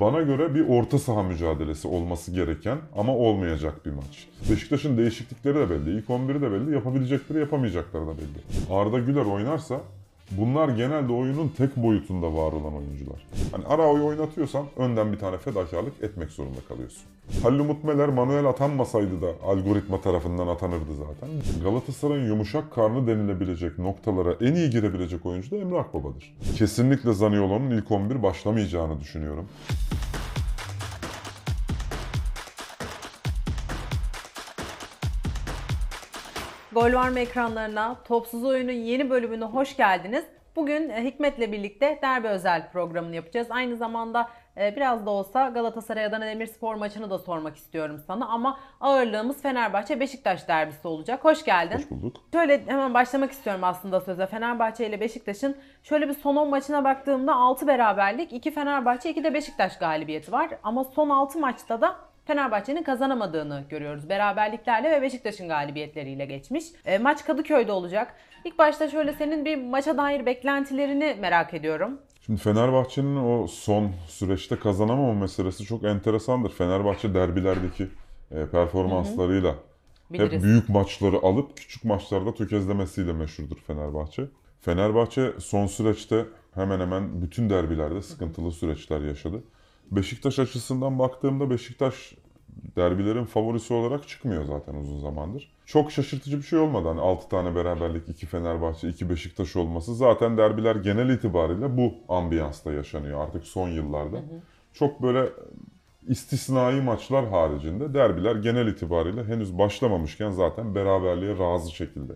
Bana 0.00 0.22
göre 0.22 0.54
bir 0.54 0.68
orta 0.68 0.98
saha 0.98 1.22
mücadelesi 1.22 1.88
olması 1.88 2.32
gereken 2.32 2.78
ama 2.96 3.16
olmayacak 3.16 3.86
bir 3.86 3.90
maç. 3.90 4.28
Beşiktaş'ın 4.50 4.98
değişiklikleri 4.98 5.54
de 5.54 5.70
belli, 5.70 5.98
ilk 5.98 6.08
11'i 6.08 6.42
de 6.42 6.52
belli, 6.52 6.74
yapabilecekleri 6.74 7.38
yapamayacakları 7.38 8.06
da 8.06 8.12
belli. 8.18 8.74
Arda 8.74 8.98
Güler 8.98 9.24
oynarsa 9.24 9.80
Bunlar 10.30 10.68
genelde 10.68 11.12
oyunun 11.12 11.48
tek 11.48 11.76
boyutunda 11.76 12.26
var 12.26 12.52
olan 12.52 12.76
oyuncular. 12.76 13.26
Hani 13.52 13.66
Arao'yu 13.66 14.04
oynatıyorsan 14.04 14.66
önden 14.76 15.12
bir 15.12 15.18
tane 15.18 15.38
fedakarlık 15.38 16.02
etmek 16.02 16.30
zorunda 16.30 16.60
kalıyorsun. 16.68 17.02
Halil 17.42 17.58
Umut 17.58 17.84
Meler 17.84 18.08
manuel 18.08 18.44
atanmasaydı 18.44 19.22
da 19.22 19.28
algoritma 19.44 20.00
tarafından 20.00 20.46
atanırdı 20.46 20.96
zaten. 20.96 21.28
Galatasaray'ın 21.64 22.26
yumuşak 22.26 22.72
karnı 22.74 23.06
denilebilecek 23.06 23.78
noktalara 23.78 24.32
en 24.40 24.54
iyi 24.54 24.70
girebilecek 24.70 25.26
oyuncu 25.26 25.50
da 25.50 25.56
Emre 25.56 25.78
Akbaba'dır. 25.78 26.36
Kesinlikle 26.56 27.12
Zaniolo'nun 27.12 27.70
ilk 27.70 27.90
11 27.90 28.22
başlamayacağını 28.22 29.00
düşünüyorum. 29.00 29.46
Gol 36.72 36.92
var 36.92 37.08
mı 37.08 37.20
ekranlarına? 37.20 37.96
Topsuz 38.04 38.44
Oyun'un 38.44 38.72
yeni 38.72 39.10
bölümüne 39.10 39.44
hoş 39.44 39.76
geldiniz. 39.76 40.24
Bugün 40.56 40.88
e, 40.88 41.04
Hikmet'le 41.04 41.52
birlikte 41.52 41.98
derbi 42.02 42.28
özel 42.28 42.70
programını 42.72 43.14
yapacağız. 43.14 43.46
Aynı 43.50 43.76
zamanda 43.76 44.28
e, 44.56 44.76
biraz 44.76 45.06
da 45.06 45.10
olsa 45.10 45.48
Galatasaray 45.48 46.04
Adana 46.04 46.26
Demirspor 46.26 46.74
maçını 46.74 47.10
da 47.10 47.18
sormak 47.18 47.56
istiyorum 47.56 48.02
sana 48.06 48.28
ama 48.28 48.60
ağırlığımız 48.80 49.42
Fenerbahçe 49.42 50.00
Beşiktaş 50.00 50.48
derbisi 50.48 50.88
olacak. 50.88 51.24
Hoş 51.24 51.44
geldin. 51.44 51.76
Hoş 51.76 51.90
bulduk. 51.90 52.16
Şöyle 52.32 52.66
hemen 52.66 52.94
başlamak 52.94 53.32
istiyorum 53.32 53.64
aslında 53.64 54.00
söze. 54.00 54.26
Fenerbahçe 54.26 54.86
ile 54.86 55.00
Beşiktaş'ın 55.00 55.56
şöyle 55.82 56.08
bir 56.08 56.14
son 56.14 56.36
10 56.36 56.50
maçına 56.50 56.84
baktığımda 56.84 57.34
6 57.34 57.66
beraberlik, 57.66 58.32
2 58.32 58.50
Fenerbahçe, 58.50 59.10
2 59.10 59.24
de 59.24 59.34
Beşiktaş 59.34 59.78
galibiyeti 59.78 60.32
var. 60.32 60.50
Ama 60.62 60.84
son 60.84 61.10
6 61.10 61.38
maçta 61.38 61.80
da 61.80 62.09
Fenerbahçe'nin 62.30 62.82
kazanamadığını 62.82 63.64
görüyoruz. 63.68 64.08
Beraberliklerle 64.08 64.90
ve 64.90 65.02
Beşiktaş'ın 65.02 65.48
galibiyetleriyle 65.48 66.24
geçmiş. 66.24 66.64
E, 66.84 66.98
maç 66.98 67.24
Kadıköy'de 67.24 67.72
olacak. 67.72 68.14
İlk 68.44 68.58
başta 68.58 68.88
şöyle 68.88 69.12
senin 69.12 69.44
bir 69.44 69.56
maça 69.56 69.96
dair 69.96 70.26
beklentilerini 70.26 71.16
merak 71.20 71.54
ediyorum. 71.54 71.98
Şimdi 72.26 72.40
Fenerbahçe'nin 72.40 73.16
o 73.16 73.46
son 73.46 73.90
süreçte 74.08 74.56
kazanamama 74.56 75.14
meselesi 75.14 75.64
çok 75.64 75.84
enteresandır. 75.84 76.50
Fenerbahçe 76.50 77.14
derbilerdeki 77.14 77.88
e, 78.30 78.46
performanslarıyla 78.46 79.54
Biliriz. 80.10 80.32
hep 80.32 80.42
büyük 80.42 80.68
maçları 80.68 81.16
alıp 81.16 81.56
küçük 81.56 81.84
maçlarda 81.84 82.34
tökezlemesiyle 82.34 83.12
meşhurdur 83.12 83.56
Fenerbahçe. 83.56 84.22
Fenerbahçe 84.60 85.32
son 85.38 85.66
süreçte 85.66 86.24
hemen 86.54 86.80
hemen 86.80 87.22
bütün 87.22 87.50
derbilerde 87.50 88.02
sıkıntılı 88.02 88.52
süreçler 88.52 89.00
yaşadı. 89.00 89.42
Beşiktaş 89.90 90.38
açısından 90.38 90.98
baktığımda 90.98 91.50
Beşiktaş 91.50 92.14
derbilerin 92.76 93.24
favorisi 93.24 93.74
olarak 93.74 94.08
çıkmıyor 94.08 94.44
zaten 94.44 94.74
uzun 94.74 94.98
zamandır. 94.98 95.52
Çok 95.66 95.92
şaşırtıcı 95.92 96.38
bir 96.38 96.42
şey 96.42 96.58
olmadı. 96.58 96.88
Hani 96.88 97.00
6 97.00 97.28
tane 97.28 97.54
beraberlik, 97.54 98.08
2 98.08 98.26
Fenerbahçe, 98.26 98.88
2 98.88 99.10
Beşiktaş 99.10 99.56
olması. 99.56 99.94
Zaten 99.94 100.38
derbiler 100.38 100.76
genel 100.76 101.08
itibariyle 101.08 101.76
bu 101.76 101.94
ambiyansta 102.08 102.72
yaşanıyor 102.72 103.20
artık 103.20 103.44
son 103.44 103.68
yıllarda. 103.68 104.22
Çok 104.72 105.02
böyle 105.02 105.28
istisnai 106.08 106.80
maçlar 106.80 107.28
haricinde 107.28 107.94
derbiler 107.94 108.36
genel 108.36 108.66
itibariyle 108.66 109.24
henüz 109.24 109.58
başlamamışken 109.58 110.30
zaten 110.30 110.74
beraberliğe 110.74 111.38
razı 111.38 111.70
şekilde 111.70 112.12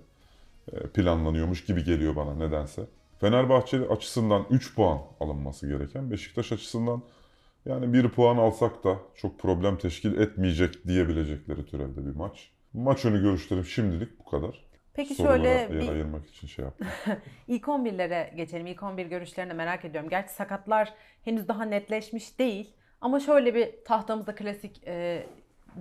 e, 0.73 0.79
planlanıyormuş 0.79 1.65
gibi 1.65 1.85
geliyor 1.85 2.17
bana 2.17 2.35
nedense. 2.35 2.87
Fenerbahçe 3.21 3.89
açısından 3.89 4.47
3 4.51 4.75
puan 4.75 4.98
alınması 5.21 5.69
gereken, 5.69 6.11
Beşiktaş 6.11 6.53
açısından 6.53 7.03
yani 7.67 7.93
bir 7.93 8.09
puan 8.09 8.37
alsak 8.37 8.84
da 8.84 8.98
çok 9.15 9.39
problem 9.39 9.79
teşkil 9.79 10.19
etmeyecek 10.20 10.87
diyebilecekleri 10.87 11.67
türevde 11.67 12.07
bir 12.07 12.17
maç. 12.17 12.51
Maç 12.73 13.05
önü 13.05 13.23
görüşlerim 13.23 13.65
şimdilik 13.65 14.19
bu 14.19 14.25
kadar. 14.25 14.65
Peki 14.95 15.15
Sorulara 15.15 15.67
şöyle 15.69 15.80
bir 15.80 15.89
ayırmak 15.89 16.27
için 16.27 16.47
şey 16.47 16.64
yaptım. 16.64 16.86
ilk 17.48 17.64
11'lere 17.64 18.36
geçelim. 18.36 18.67
İlk 18.67 18.83
11 18.83 19.07
görüşlerini 19.07 19.55
merak 19.55 19.85
ediyorum. 19.85 20.11
Gerçi 20.11 20.33
sakatlar 20.33 20.95
henüz 21.25 21.48
daha 21.48 21.64
netleşmiş 21.64 22.39
değil. 22.39 22.75
Ama 23.01 23.20
şöyle 23.20 23.55
bir 23.55 23.69
tahtamızda 23.85 24.35
klasik 24.35 24.81
e, 24.86 25.27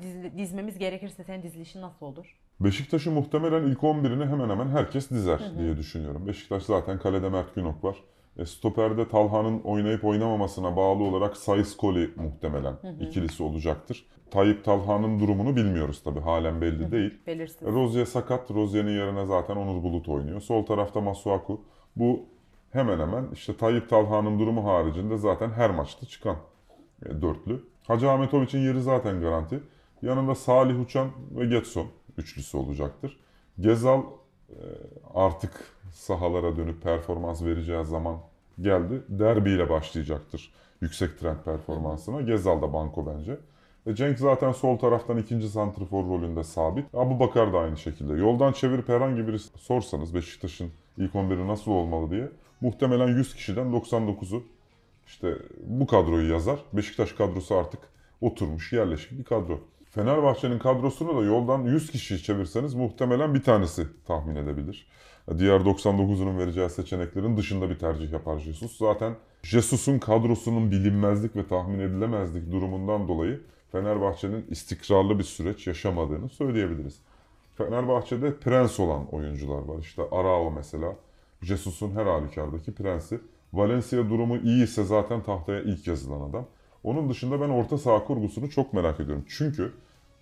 dizi- 0.01 0.37
dizmemiz 0.37 0.77
gerekirse 0.77 1.23
senin 1.23 1.43
dizilişin 1.43 1.81
nasıl 1.81 2.05
olur? 2.05 2.37
Beşiktaş'ı 2.59 3.11
muhtemelen 3.11 3.63
ilk 3.63 3.79
11'ini 3.79 4.29
hemen 4.29 4.49
hemen 4.49 4.67
herkes 4.67 5.09
dizer 5.09 5.39
diye 5.59 5.77
düşünüyorum. 5.77 6.27
Beşiktaş 6.27 6.63
zaten 6.63 6.99
kalede 6.99 7.29
Mert 7.29 7.55
Günok 7.55 7.83
var. 7.83 7.97
E, 8.37 8.45
stoperde 8.45 9.07
Talha'nın 9.07 9.61
oynayıp 9.61 10.05
oynamamasına 10.05 10.75
bağlı 10.75 11.03
olarak 11.03 11.37
Sayıs 11.37 11.77
Koli 11.77 12.09
muhtemelen 12.15 12.75
ikilisi 12.99 13.43
olacaktır. 13.43 14.05
Tayyip 14.31 14.65
Talha'nın 14.65 15.19
durumunu 15.19 15.55
bilmiyoruz 15.55 16.03
tabii. 16.03 16.19
Halen 16.19 16.61
belli 16.61 16.91
değil. 16.91 17.19
Belirsiz. 17.27 17.67
Rozier 17.67 18.05
sakat. 18.05 18.51
Rozier'in 18.51 18.89
yerine 18.89 19.25
zaten 19.25 19.55
Onur 19.55 19.83
Bulut 19.83 20.09
oynuyor. 20.09 20.41
Sol 20.41 20.65
tarafta 20.65 21.01
Masuaku. 21.01 21.61
Bu 21.95 22.25
hemen 22.71 22.99
hemen 22.99 23.27
işte 23.33 23.57
Tayyip 23.57 23.89
Talha'nın 23.89 24.39
durumu 24.39 24.65
haricinde 24.65 25.17
zaten 25.17 25.49
her 25.49 25.69
maçta 25.69 26.05
çıkan 26.05 26.37
e, 27.05 27.21
dörtlü. 27.21 27.63
Hacı 27.87 28.09
Ahmetoviç'in 28.09 28.59
yeri 28.59 28.81
zaten 28.81 29.21
garanti. 29.21 29.63
Yanında 30.01 30.35
Salih 30.35 30.81
Uçan 30.81 31.09
ve 31.31 31.45
Getson 31.45 31.87
üçlüsü 32.17 32.57
olacaktır. 32.57 33.19
Gezal 33.59 33.99
e, 33.99 34.03
artık 35.13 35.51
sahalara 35.91 36.57
dönüp 36.57 36.81
performans 36.81 37.43
vereceği 37.43 37.85
zaman 37.85 38.17
geldi. 38.61 39.03
Derbiyle 39.09 39.69
başlayacaktır 39.69 40.53
yüksek 40.83 41.19
trend 41.19 41.37
performansına. 41.45 42.21
Gezal 42.21 42.61
da 42.61 42.73
banko 42.73 43.05
bence. 43.05 43.37
Ve 43.87 43.95
Cenk 43.95 44.19
zaten 44.19 44.51
sol 44.51 44.77
taraftan 44.77 45.17
ikinci 45.17 45.49
santrfor 45.49 46.05
rolünde 46.05 46.43
sabit. 46.43 46.85
Abu 46.95 47.19
Bakar 47.19 47.53
da 47.53 47.59
aynı 47.59 47.77
şekilde. 47.77 48.13
Yoldan 48.13 48.51
çevirip 48.51 48.89
herhangi 48.89 49.27
biri 49.27 49.39
sorsanız 49.39 50.15
Beşiktaş'ın 50.15 50.71
ilk 50.97 51.13
11'i 51.13 51.47
nasıl 51.47 51.71
olmalı 51.71 52.11
diye 52.11 52.29
muhtemelen 52.61 53.07
100 53.07 53.35
kişiden 53.35 53.67
99'u 53.67 54.43
işte 55.07 55.37
bu 55.65 55.87
kadroyu 55.87 56.31
yazar. 56.31 56.59
Beşiktaş 56.73 57.11
kadrosu 57.11 57.55
artık 57.55 57.79
oturmuş, 58.21 58.73
yerleşik 58.73 59.19
bir 59.19 59.23
kadro. 59.23 59.59
Fenerbahçe'nin 59.95 60.59
kadrosunu 60.59 61.17
da 61.17 61.25
yoldan 61.25 61.63
100 61.63 61.91
kişi 61.91 62.23
çevirseniz 62.23 62.73
muhtemelen 62.73 63.33
bir 63.33 63.43
tanesi 63.43 63.87
tahmin 64.05 64.35
edebilir. 64.35 64.87
Diğer 65.37 65.59
99'unun 65.59 66.37
vereceği 66.37 66.69
seçeneklerin 66.69 67.37
dışında 67.37 67.69
bir 67.69 67.79
tercih 67.79 68.11
yapar 68.11 68.39
Jesus. 68.39 68.77
Zaten 68.77 69.15
Jesus'un 69.43 69.99
kadrosunun 69.99 70.71
bilinmezlik 70.71 71.35
ve 71.35 71.47
tahmin 71.47 71.79
edilemezlik 71.79 72.51
durumundan 72.51 73.07
dolayı 73.07 73.41
Fenerbahçe'nin 73.71 74.45
istikrarlı 74.49 75.19
bir 75.19 75.23
süreç 75.23 75.67
yaşamadığını 75.67 76.29
söyleyebiliriz. 76.29 76.99
Fenerbahçe'de 77.55 78.37
prens 78.37 78.79
olan 78.79 79.07
oyuncular 79.07 79.61
var. 79.61 79.79
İşte 79.79 80.01
Arao 80.11 80.51
mesela 80.51 80.95
Jesus'un 81.41 81.91
her 81.91 82.05
halükardaki 82.05 82.73
prensi. 82.73 83.19
Valencia 83.53 84.09
durumu 84.09 84.37
iyi 84.37 84.63
ise 84.63 84.83
zaten 84.83 85.23
tahtaya 85.23 85.61
ilk 85.61 85.87
yazılan 85.87 86.29
adam. 86.29 86.45
Onun 86.83 87.09
dışında 87.09 87.41
ben 87.41 87.49
orta 87.49 87.77
saha 87.77 88.03
kurgusunu 88.03 88.49
çok 88.49 88.73
merak 88.73 88.99
ediyorum. 88.99 89.25
Çünkü 89.27 89.71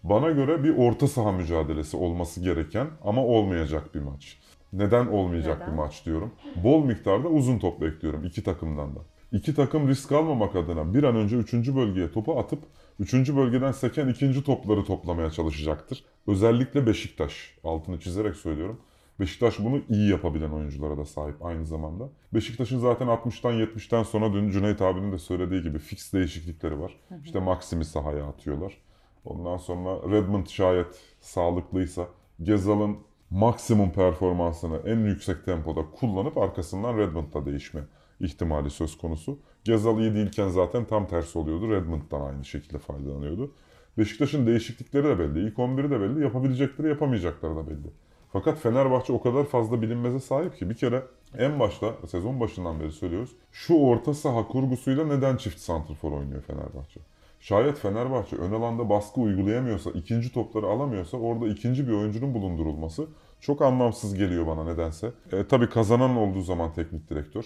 bana 0.04 0.32
göre 0.32 0.64
bir 0.64 0.78
orta 0.78 1.08
saha 1.08 1.32
mücadelesi 1.32 1.98
olması 1.98 2.42
gereken 2.42 2.88
ama 3.04 3.26
olmayacak 3.26 3.96
bir 3.96 4.00
maç. 4.00 4.38
Neden 4.74 5.08
olmayacak 5.08 5.58
Neden? 5.60 5.72
bir 5.72 5.78
maç 5.78 6.06
diyorum. 6.06 6.32
Bol 6.64 6.84
miktarda 6.86 7.28
uzun 7.28 7.60
top 7.60 7.82
bekliyorum 7.82 8.24
iki 8.26 8.44
takımdan 8.44 8.96
da. 8.96 9.00
İki 9.32 9.56
takım 9.56 9.88
risk 9.88 10.12
almamak 10.12 10.56
adına 10.56 10.94
bir 10.94 11.04
an 11.04 11.16
önce 11.16 11.38
3. 11.38 11.54
bölgeye 11.54 12.12
topu 12.12 12.40
atıp 12.40 12.60
3. 13.00 13.14
bölgeden 13.14 13.72
seken 13.72 14.08
ikinci 14.08 14.44
topları 14.44 14.86
toplamaya 14.86 15.32
çalışacaktır. 15.32 16.04
Özellikle 16.28 16.88
Beşiktaş. 16.88 17.58
Altını 17.64 18.00
çizerek 18.00 18.36
söylüyorum. 18.36 18.80
Beşiktaş 19.22 19.60
bunu 19.60 19.82
iyi 19.90 20.10
yapabilen 20.10 20.50
oyunculara 20.50 20.98
da 20.98 21.06
sahip 21.06 21.46
aynı 21.46 21.66
zamanda. 21.66 22.10
Beşiktaş'ın 22.34 22.80
zaten 22.80 23.08
60'tan 23.08 23.54
70'ten 23.54 24.04
sonra 24.04 24.34
dün 24.34 24.50
Cüneyt 24.50 24.82
abinin 24.82 25.12
de 25.12 25.18
söylediği 25.18 25.62
gibi 25.62 25.80
fix 25.80 26.14
değişiklikleri 26.14 26.80
var. 26.80 27.00
İşte 27.24 27.40
Maxim'i 27.40 27.86
sahaya 27.86 28.26
atıyorlar. 28.26 28.78
Ondan 29.26 29.58
sonra 29.58 30.12
Redmond 30.12 30.48
şayet 30.48 30.88
sağlıklıysa 31.20 32.08
Gezal'ın 32.44 32.98
maksimum 33.30 33.92
performansını 33.92 34.78
en 34.86 35.00
yüksek 35.00 35.46
tempoda 35.46 35.82
kullanıp 35.92 36.38
arkasından 36.38 36.98
Redmond'da 36.98 37.46
değişme 37.46 37.82
ihtimali 38.20 38.70
söz 38.70 38.98
konusu. 38.98 39.40
Gezal 39.64 40.00
iyi 40.00 40.14
değilken 40.14 40.50
zaten 40.50 40.86
tam 40.86 41.08
tersi 41.08 41.40
oluyordu. 41.40 41.72
Redmond'dan 41.72 42.22
aynı 42.22 42.46
şekilde 42.46 42.78
faydalanıyordu. 42.78 43.54
Beşiktaş'ın 43.98 44.48
değişiklikleri 44.48 45.04
de 45.04 45.20
belli. 45.20 45.48
İlk 45.48 45.58
11'i 45.58 45.92
de 45.92 46.02
belli. 46.02 46.24
Yapabilecekleri 46.24 46.90
yapamayacakları 46.90 47.56
da 47.56 47.68
belli. 47.68 47.92
Fakat 48.34 48.58
Fenerbahçe 48.58 49.14
o 49.14 49.22
kadar 49.22 49.44
fazla 49.44 49.82
bilinmeze 49.82 50.20
sahip 50.20 50.58
ki 50.58 50.70
bir 50.70 50.76
kere 50.76 51.04
en 51.38 51.60
başta 51.60 51.94
sezon 52.08 52.40
başından 52.40 52.80
beri 52.80 52.92
söylüyoruz. 52.92 53.32
Şu 53.52 53.74
orta 53.74 54.14
saha 54.14 54.48
kurgusuyla 54.48 55.06
neden 55.06 55.38
çift 55.38 55.60
santrfor 55.60 56.12
oynuyor 56.12 56.42
Fenerbahçe? 56.42 57.00
Şayet 57.40 57.78
Fenerbahçe 57.78 58.36
ön 58.36 58.52
alanda 58.52 58.90
baskı 58.90 59.22
uygulayamıyorsa, 59.22 59.92
ikinci 59.92 60.34
topları 60.34 60.66
alamıyorsa 60.66 61.18
orada 61.18 61.48
ikinci 61.48 61.88
bir 61.88 61.94
oyuncunun 61.94 62.34
bulundurulması 62.34 63.08
çok 63.40 63.62
anlamsız 63.62 64.14
geliyor 64.14 64.48
bana 64.48 64.64
nedense. 64.64 65.12
E, 65.32 65.48
tabii 65.48 65.70
kazanan 65.70 66.18
olduğu 66.18 66.42
zaman 66.42 66.74
teknik 66.74 67.10
direktör. 67.10 67.46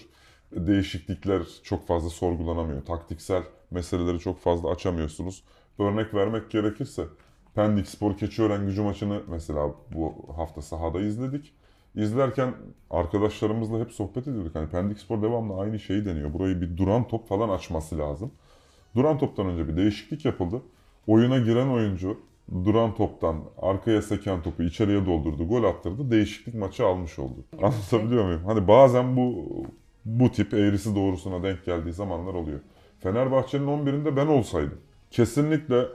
değişiklikler 0.52 1.42
çok 1.62 1.86
fazla 1.86 2.10
sorgulanamıyor. 2.10 2.84
Taktiksel 2.84 3.42
meseleleri 3.70 4.18
çok 4.18 4.38
fazla 4.38 4.70
açamıyorsunuz. 4.70 5.44
Örnek 5.78 6.14
vermek 6.14 6.50
gerekirse 6.50 7.04
Pendik 7.56 7.88
Spor 7.88 8.16
Keçiören 8.16 8.66
gücü 8.66 8.82
maçını 8.82 9.22
mesela 9.28 9.74
bu 9.94 10.14
hafta 10.36 10.62
sahada 10.62 11.00
izledik. 11.00 11.52
İzlerken 11.94 12.54
arkadaşlarımızla 12.90 13.80
hep 13.80 13.92
sohbet 13.92 14.28
ediyorduk. 14.28 14.54
Hani 14.54 14.68
Pendik 14.68 14.98
Spor 14.98 15.22
devamlı 15.22 15.60
aynı 15.60 15.78
şeyi 15.78 16.04
deniyor. 16.04 16.32
Burayı 16.32 16.60
bir 16.60 16.76
duran 16.76 17.08
top 17.08 17.28
falan 17.28 17.48
açması 17.48 17.98
lazım. 17.98 18.30
Duran 18.94 19.18
toptan 19.18 19.46
önce 19.46 19.68
bir 19.68 19.76
değişiklik 19.76 20.24
yapıldı. 20.24 20.62
Oyuna 21.06 21.38
giren 21.38 21.68
oyuncu 21.68 22.18
duran 22.64 22.94
toptan 22.94 23.36
arkaya 23.58 24.02
seken 24.02 24.42
topu 24.42 24.62
içeriye 24.62 25.06
doldurdu, 25.06 25.48
gol 25.48 25.64
attırdı. 25.64 26.10
Değişiklik 26.10 26.54
maçı 26.54 26.86
almış 26.86 27.18
oldu. 27.18 27.44
Anlatabiliyor 27.62 28.24
muyum? 28.24 28.44
Hani 28.46 28.68
bazen 28.68 29.16
bu 29.16 29.46
bu 30.04 30.30
tip 30.30 30.54
eğrisi 30.54 30.96
doğrusuna 30.96 31.42
denk 31.42 31.64
geldiği 31.64 31.92
zamanlar 31.92 32.34
oluyor. 32.34 32.60
Fenerbahçe'nin 33.00 33.66
11'inde 33.66 34.16
ben 34.16 34.26
olsaydım 34.26 34.78
kesinlikle 35.10 35.86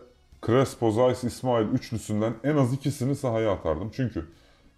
Crespo, 0.45 0.91
Zayis, 0.91 1.23
İsmail 1.23 1.67
üçlüsünden 1.67 2.33
en 2.43 2.57
az 2.57 2.73
ikisini 2.73 3.15
sahaya 3.15 3.51
atardım. 3.51 3.91
Çünkü 3.93 4.25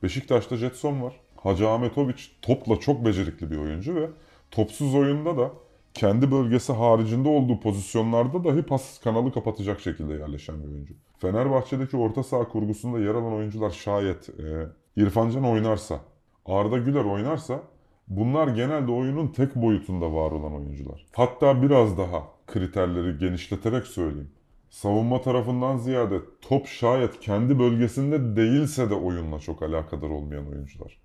Beşiktaş'ta 0.03 0.55
Jetson 0.55 1.01
var. 1.01 1.13
Hacı 1.37 1.69
Ahmetoviç 1.69 2.31
topla 2.41 2.79
çok 2.79 3.05
becerikli 3.05 3.51
bir 3.51 3.57
oyuncu 3.57 3.95
ve 3.95 4.09
topsuz 4.51 4.95
oyunda 4.95 5.37
da 5.37 5.51
kendi 5.93 6.31
bölgesi 6.31 6.73
haricinde 6.73 7.29
olduğu 7.29 7.59
pozisyonlarda 7.59 8.43
dahi 8.43 8.61
pas 8.61 8.99
kanalı 8.99 9.33
kapatacak 9.33 9.79
şekilde 9.81 10.13
yerleşen 10.13 10.63
bir 10.63 10.67
oyuncu. 10.67 10.93
Fenerbahçe'deki 11.17 11.97
orta 11.97 12.23
saha 12.23 12.47
kurgusunda 12.47 12.99
yer 12.99 13.15
alan 13.15 13.33
oyuncular 13.33 13.69
şayet 13.69 14.29
e, 14.29 14.67
İrfan 14.95 15.29
Can 15.29 15.43
oynarsa, 15.45 15.99
Arda 16.45 16.77
Güler 16.77 17.05
oynarsa 17.05 17.61
bunlar 18.07 18.47
genelde 18.47 18.91
oyunun 18.91 19.27
tek 19.27 19.55
boyutunda 19.55 20.13
var 20.13 20.31
olan 20.31 20.55
oyuncular. 20.55 21.05
Hatta 21.11 21.61
biraz 21.61 21.97
daha 21.97 22.23
kriterleri 22.47 23.17
genişleterek 23.17 23.87
söyleyeyim. 23.87 24.31
Savunma 24.73 25.21
tarafından 25.21 25.77
ziyade 25.77 26.19
top 26.41 26.67
şayet 26.67 27.19
kendi 27.19 27.59
bölgesinde 27.59 28.35
değilse 28.35 28.89
de 28.89 28.93
oyunla 28.93 29.39
çok 29.39 29.63
alakadar 29.63 30.09
olmayan 30.09 30.47
oyuncular. 30.47 30.97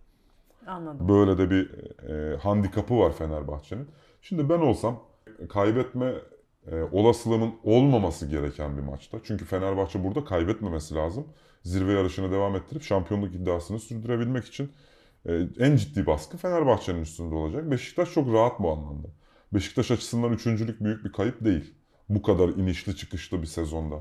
Anladım. 0.66 1.08
Böyle 1.08 1.38
de 1.38 1.50
bir 1.50 1.70
e, 2.08 2.36
handikapı 2.36 2.98
var 2.98 3.12
Fenerbahçe'nin. 3.12 3.88
Şimdi 4.22 4.48
ben 4.48 4.58
olsam 4.58 5.02
kaybetme 5.48 6.14
e, 6.66 6.82
olasılığının 6.82 7.54
olmaması 7.64 8.26
gereken 8.26 8.76
bir 8.76 8.82
maçta. 8.82 9.18
Çünkü 9.24 9.44
Fenerbahçe 9.44 10.04
burada 10.04 10.24
kaybetmemesi 10.24 10.94
lazım. 10.94 11.26
Zirve 11.62 11.92
yarışını 11.92 12.32
devam 12.32 12.56
ettirip 12.56 12.82
şampiyonluk 12.82 13.34
iddiasını 13.34 13.78
sürdürebilmek 13.78 14.44
için 14.44 14.72
e, 15.26 15.48
en 15.58 15.76
ciddi 15.76 16.06
baskı 16.06 16.36
Fenerbahçe'nin 16.36 17.02
üstünde 17.02 17.34
olacak. 17.34 17.70
Beşiktaş 17.70 18.12
çok 18.12 18.32
rahat 18.32 18.60
bu 18.60 18.70
anlamda. 18.70 19.08
Beşiktaş 19.52 19.90
açısından 19.90 20.32
üçüncülük 20.32 20.84
büyük 20.84 21.04
bir 21.04 21.12
kayıp 21.12 21.44
değil. 21.44 21.77
Bu 22.08 22.22
kadar 22.22 22.48
inişli 22.48 22.96
çıkışlı 22.96 23.42
bir 23.42 23.46
sezonda. 23.46 23.96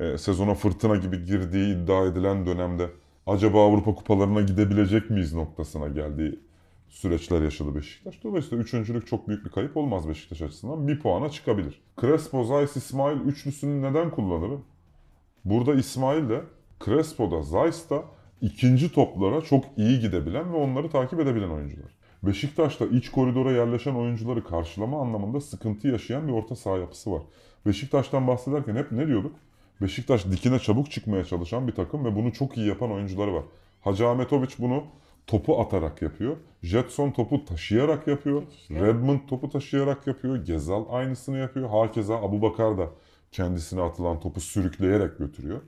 E, 0.00 0.18
sezona 0.18 0.54
fırtına 0.54 0.96
gibi 0.96 1.24
girdiği 1.24 1.76
iddia 1.76 2.06
edilen 2.06 2.46
dönemde 2.46 2.90
acaba 3.26 3.66
Avrupa 3.66 3.94
kupalarına 3.94 4.40
gidebilecek 4.40 5.10
miyiz 5.10 5.34
noktasına 5.34 5.88
geldiği 5.88 6.40
süreçler 6.88 7.42
yaşadı 7.42 7.74
Beşiktaş. 7.74 8.24
Dolayısıyla 8.24 8.64
üçüncülük 8.64 9.06
çok 9.06 9.28
büyük 9.28 9.44
bir 9.44 9.50
kayıp 9.50 9.76
olmaz 9.76 10.08
Beşiktaş 10.08 10.42
açısından. 10.42 10.88
Bir 10.88 11.00
puana 11.00 11.30
çıkabilir. 11.30 11.82
Crespo, 12.00 12.44
Zayis, 12.44 12.76
İsmail 12.76 13.20
üçlüsünü 13.20 13.82
neden 13.82 14.10
kullanırım? 14.10 14.64
Burada 15.44 15.74
İsmail 15.74 16.28
de 16.28 16.44
Crespo'da, 16.84 17.42
Zayis 17.42 17.90
da 17.90 18.04
ikinci 18.40 18.92
toplara 18.92 19.40
çok 19.40 19.64
iyi 19.76 20.00
gidebilen 20.00 20.52
ve 20.52 20.56
onları 20.56 20.90
takip 20.90 21.20
edebilen 21.20 21.50
oyuncular. 21.50 21.95
Beşiktaş'ta 22.22 22.86
iç 22.86 23.10
koridora 23.10 23.52
yerleşen 23.52 23.94
oyuncuları 23.94 24.44
karşılama 24.44 25.00
anlamında 25.00 25.40
sıkıntı 25.40 25.88
yaşayan 25.88 26.28
bir 26.28 26.32
orta 26.32 26.56
saha 26.56 26.78
yapısı 26.78 27.12
var. 27.12 27.22
Beşiktaş'tan 27.66 28.26
bahsederken 28.26 28.76
hep 28.76 28.92
ne 28.92 29.06
diyorduk? 29.06 29.36
Beşiktaş 29.82 30.26
dikine 30.26 30.58
çabuk 30.58 30.90
çıkmaya 30.90 31.24
çalışan 31.24 31.68
bir 31.68 31.72
takım 31.72 32.04
ve 32.04 32.16
bunu 32.16 32.32
çok 32.32 32.56
iyi 32.56 32.68
yapan 32.68 32.92
oyuncuları 32.92 33.34
var. 33.34 33.42
Hacı 33.80 34.08
Ahmetoviç 34.08 34.58
bunu 34.58 34.84
topu 35.26 35.60
atarak 35.60 36.02
yapıyor. 36.02 36.36
Jetson 36.62 37.10
topu 37.10 37.44
taşıyarak 37.44 38.06
yapıyor. 38.06 38.42
Redmond 38.70 39.20
topu 39.28 39.50
taşıyarak 39.50 40.06
yapıyor. 40.06 40.44
Gezal 40.44 40.84
aynısını 40.90 41.38
yapıyor. 41.38 41.68
Hakeza 41.68 42.16
Abubakar 42.16 42.78
da 42.78 42.90
kendisine 43.32 43.82
atılan 43.82 44.20
topu 44.20 44.40
sürükleyerek 44.40 45.18
götürüyor. 45.18 45.60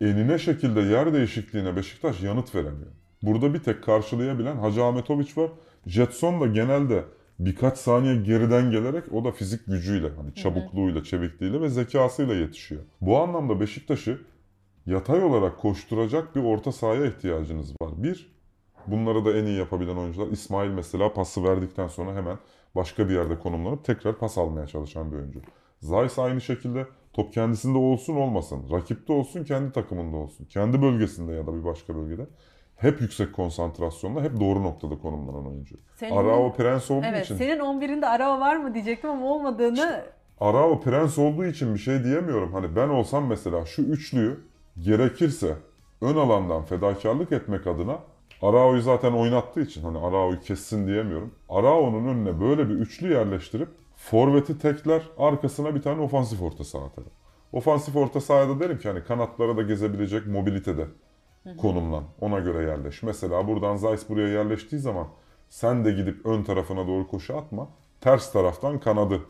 Enine 0.00 0.38
şekilde 0.38 0.80
yer 0.80 1.12
değişikliğine 1.12 1.76
Beşiktaş 1.76 2.22
yanıt 2.22 2.54
veremiyor. 2.54 2.90
Burada 3.22 3.54
bir 3.54 3.58
tek 3.58 3.84
karşılayabilen 3.84 4.56
Hacı 4.56 4.84
Ahmetoviç 4.84 5.38
var. 5.38 5.50
Jetson 5.86 6.40
da 6.40 6.46
genelde 6.46 7.04
birkaç 7.38 7.78
saniye 7.78 8.16
geriden 8.16 8.70
gelerek 8.70 9.12
o 9.12 9.24
da 9.24 9.30
fizik 9.30 9.66
gücüyle, 9.66 10.08
hani 10.16 10.34
çabukluğuyla, 10.34 11.04
çevikliğiyle 11.04 11.60
ve 11.60 11.68
zekasıyla 11.68 12.34
yetişiyor. 12.34 12.82
Bu 13.00 13.18
anlamda 13.18 13.60
Beşiktaş'ı 13.60 14.20
yatay 14.86 15.24
olarak 15.24 15.58
koşturacak 15.58 16.36
bir 16.36 16.42
orta 16.42 16.72
sahaya 16.72 17.06
ihtiyacınız 17.06 17.72
var. 17.82 17.92
Bir, 17.96 18.36
bunları 18.86 19.24
da 19.24 19.38
en 19.38 19.44
iyi 19.44 19.58
yapabilen 19.58 19.96
oyuncular. 19.96 20.26
İsmail 20.26 20.70
mesela 20.70 21.12
pası 21.12 21.44
verdikten 21.44 21.88
sonra 21.88 22.14
hemen 22.14 22.38
başka 22.74 23.08
bir 23.08 23.14
yerde 23.14 23.38
konumlanıp 23.38 23.84
tekrar 23.84 24.18
pas 24.18 24.38
almaya 24.38 24.66
çalışan 24.66 25.12
bir 25.12 25.16
oyuncu. 25.16 25.40
Zayis 25.80 26.18
aynı 26.18 26.40
şekilde 26.40 26.86
top 27.12 27.32
kendisinde 27.32 27.78
olsun 27.78 28.16
olmasın, 28.16 28.62
rakipte 28.72 29.12
olsun, 29.12 29.44
kendi 29.44 29.72
takımında 29.72 30.16
olsun, 30.16 30.44
kendi 30.44 30.82
bölgesinde 30.82 31.32
ya 31.32 31.46
da 31.46 31.54
bir 31.54 31.64
başka 31.64 31.96
bölgede 31.96 32.26
hep 32.76 33.00
yüksek 33.00 33.32
konsantrasyonla, 33.32 34.22
hep 34.22 34.40
doğru 34.40 34.62
noktada 34.62 34.98
konumlanan 34.98 35.46
oyuncu. 35.46 35.76
Senin- 35.96 36.16
Arao 36.16 36.52
prens 36.52 36.90
olduğu 36.90 37.06
Evet, 37.06 37.24
için 37.24 37.36
senin 37.36 37.58
11'inde 37.60 38.06
araba 38.06 38.40
var 38.40 38.56
mı 38.56 38.74
diyecektim 38.74 39.10
ama 39.10 39.26
olmadığını 39.26 40.04
Arao 40.40 40.80
prens 40.80 41.18
olduğu 41.18 41.44
için 41.44 41.74
bir 41.74 41.78
şey 41.78 42.04
diyemiyorum. 42.04 42.52
Hani 42.52 42.76
ben 42.76 42.88
olsam 42.88 43.26
mesela 43.26 43.66
şu 43.66 43.82
üçlüyü 43.82 44.40
gerekirse 44.78 45.54
ön 46.02 46.16
alandan 46.16 46.62
fedakarlık 46.62 47.32
etmek 47.32 47.66
adına 47.66 47.98
Arao'yu 48.42 48.80
zaten 48.82 49.12
oynattığı 49.12 49.60
için 49.60 49.82
hani 49.82 49.98
Arao'yu 49.98 50.40
kessin 50.40 50.86
diyemiyorum. 50.86 51.34
Arao'nun 51.48 52.08
önüne 52.08 52.40
böyle 52.40 52.68
bir 52.68 52.74
üçlü 52.74 53.12
yerleştirip 53.12 53.68
forveti 53.96 54.58
tekler 54.58 55.02
arkasına 55.18 55.74
bir 55.74 55.82
tane 55.82 56.00
ofansif 56.02 56.42
orta 56.42 56.64
saha 56.64 56.84
atarım. 56.84 57.10
Ofansif 57.52 57.96
orta 57.96 58.20
sahada 58.20 58.60
derim 58.60 58.78
ki 58.78 58.88
hani 58.88 59.04
kanatlara 59.04 59.56
da 59.56 59.62
gezebilecek 59.62 60.26
mobilitede 60.26 60.86
konumlan. 61.58 62.04
Ona 62.20 62.38
göre 62.38 62.70
yerleş. 62.70 63.02
Mesela 63.02 63.48
buradan 63.48 63.76
Zeiss 63.76 64.08
buraya 64.08 64.28
yerleştiği 64.28 64.80
zaman 64.80 65.08
sen 65.48 65.84
de 65.84 65.92
gidip 65.92 66.26
ön 66.26 66.42
tarafına 66.42 66.86
doğru 66.86 67.06
koşu 67.08 67.36
atma. 67.36 67.68
Ters 68.00 68.32
taraftan 68.32 68.80
kanadı 68.80 69.20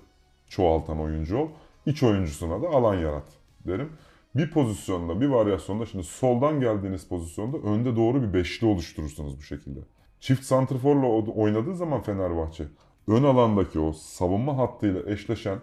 çoğaltan 0.48 1.00
oyuncu 1.00 1.38
ol. 1.38 1.48
İç 1.86 2.02
oyuncusuna 2.02 2.62
da 2.62 2.68
alan 2.68 2.94
yarat 2.94 3.28
derim. 3.66 3.92
Bir 4.34 4.50
pozisyonda, 4.50 5.20
bir 5.20 5.26
varyasyonda 5.26 5.86
şimdi 5.86 6.05
soldan 6.05 6.60
geldiğiniz 6.60 7.08
pozisyonda 7.08 7.56
önde 7.56 7.96
doğru 7.96 8.22
bir 8.22 8.34
beşli 8.34 8.67
oluşturursunuz 8.67 9.38
bu 9.38 9.43
şekilde. 9.43 9.81
Çift 10.20 10.44
santrforla 10.44 11.06
oynadığı 11.32 11.74
zaman 11.74 12.02
Fenerbahçe 12.02 12.64
ön 13.08 13.22
alandaki 13.22 13.81
o 13.81 13.93
savunma 13.93 14.58
hattıyla 14.58 15.10
eşleşen 15.10 15.58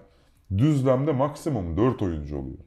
düzlemde 0.57 1.11
maksimum 1.11 1.77
4 1.77 2.01
oyuncu 2.01 2.37
oluyor. 2.37 2.57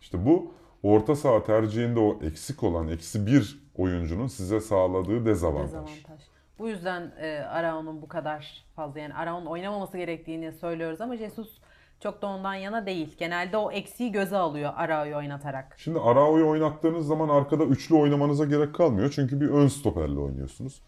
İşte 0.00 0.26
bu 0.26 0.52
orta 0.84 1.16
saha 1.16 1.44
tercihinde 1.44 2.00
o 2.00 2.18
eksik 2.22 2.62
olan 2.62 2.88
eksi 2.88 3.26
bir 3.26 3.58
oyuncunun 3.76 4.26
size 4.26 4.60
sağladığı 4.60 5.26
dezavantaj. 5.26 5.68
dezavantaj. 5.68 6.20
Bu 6.58 6.68
yüzden 6.68 7.12
e, 7.20 7.38
Arao'nun 7.38 8.02
bu 8.02 8.08
kadar 8.08 8.64
fazla 8.76 9.00
yani 9.00 9.14
Arao'nun 9.14 9.46
oynamaması 9.46 9.98
gerektiğini 9.98 10.52
söylüyoruz 10.52 11.00
ama 11.00 11.16
Jesus 11.16 11.58
çok 12.00 12.22
da 12.22 12.26
ondan 12.26 12.54
yana 12.54 12.86
değil. 12.86 13.16
Genelde 13.18 13.56
o 13.56 13.70
eksiği 13.70 14.12
göze 14.12 14.36
alıyor 14.36 14.72
Arao'yu 14.76 15.16
oynatarak. 15.16 15.74
Şimdi 15.78 15.98
Arao'yu 15.98 16.48
oynattığınız 16.48 17.06
zaman 17.06 17.28
arkada 17.28 17.64
üçlü 17.64 17.94
oynamanıza 17.94 18.44
gerek 18.44 18.74
kalmıyor. 18.74 19.12
Çünkü 19.14 19.40
bir 19.40 19.48
ön 19.48 19.68
stoperle 19.68 20.18
oynuyorsunuz. 20.18 20.82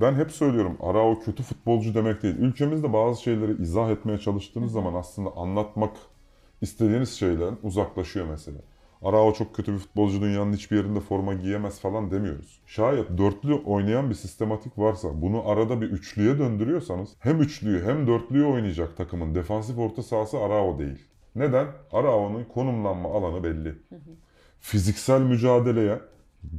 Ben 0.00 0.14
hep 0.14 0.30
söylüyorum 0.30 0.76
Arao 0.80 1.18
kötü 1.18 1.42
futbolcu 1.42 1.94
demek 1.94 2.22
değil. 2.22 2.36
Ülkemizde 2.38 2.92
bazı 2.92 3.22
şeyleri 3.22 3.62
izah 3.62 3.90
etmeye 3.90 4.18
çalıştığınız 4.18 4.72
zaman 4.72 4.94
aslında 4.94 5.30
anlatmak 5.36 5.96
istediğiniz 6.60 7.12
şeylerden 7.18 7.56
uzaklaşıyor 7.62 8.26
mesela. 8.26 8.58
Arao 9.02 9.32
çok 9.32 9.54
kötü 9.54 9.72
bir 9.72 9.78
futbolcu 9.78 10.20
dünyanın 10.20 10.52
hiçbir 10.52 10.76
yerinde 10.76 11.00
forma 11.00 11.34
giyemez 11.34 11.80
falan 11.80 12.10
demiyoruz. 12.10 12.60
Şayet 12.66 13.18
dörtlü 13.18 13.54
oynayan 13.54 14.10
bir 14.10 14.14
sistematik 14.14 14.78
varsa 14.78 15.08
bunu 15.22 15.48
arada 15.48 15.80
bir 15.80 15.86
üçlüye 15.86 16.38
döndürüyorsanız 16.38 17.10
hem 17.18 17.40
üçlüyü 17.40 17.84
hem 17.84 18.06
dörtlüyü 18.06 18.44
oynayacak 18.44 18.96
takımın 18.96 19.34
defansif 19.34 19.78
orta 19.78 20.02
sahası 20.02 20.38
Arao 20.38 20.78
değil. 20.78 20.98
Neden? 21.34 21.66
Arao'nun 21.92 22.44
konumlanma 22.44 23.08
alanı 23.08 23.44
belli. 23.44 23.74
Fiziksel 24.60 25.20
mücadeleye 25.20 25.98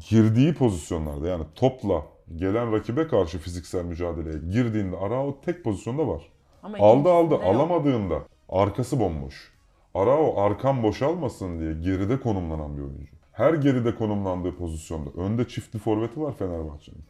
girdiği 0.10 0.54
pozisyonlarda 0.54 1.28
yani 1.28 1.44
topla 1.56 2.04
gelen 2.36 2.72
rakibe 2.74 3.08
karşı 3.08 3.38
fiziksel 3.38 3.86
mücadeleye 3.86 4.40
girdiğinde 4.52 4.98
Arao 4.98 5.42
tek 5.42 5.64
pozisyonda 5.64 6.08
var. 6.08 6.22
Ama 6.64 6.78
Aldı 6.80 7.12
aldı 7.12 7.36
alamadığında 7.36 8.20
arkası 8.50 9.00
bomboş. 9.00 9.51
Arao 9.96 10.42
arkam 10.42 10.84
boşalmasın 10.84 11.60
diye 11.60 11.74
geride 11.74 12.20
konumlanan 12.20 12.78
bir 12.78 12.82
oyuncu. 12.82 13.16
Her 13.32 13.54
geride 13.54 13.96
konumlandığı 13.96 14.56
pozisyonda 14.56 15.10
önde 15.22 15.48
çiftli 15.48 15.80
forveti 15.80 16.22
var 16.22 16.34
Fenerbahçe'nin. 16.38 17.04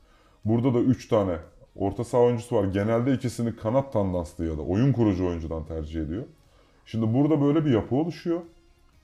Burada 0.46 0.74
da 0.74 0.80
3 0.80 1.08
tane 1.08 1.38
Orta 1.76 2.04
saha 2.04 2.22
oyuncusu 2.22 2.56
var. 2.56 2.64
Genelde 2.64 3.14
ikisini 3.14 3.56
kanat 3.56 3.94
tandanslı 3.94 4.46
ya 4.46 4.58
da 4.58 4.62
oyun 4.62 4.94
kurucu 4.94 5.28
oyuncudan 5.28 5.66
tercih 5.66 6.02
ediyor. 6.02 6.24
Şimdi 6.86 7.14
burada 7.14 7.42
böyle 7.42 7.66
bir 7.66 7.72
yapı 7.72 7.96
oluşuyor. 7.96 8.42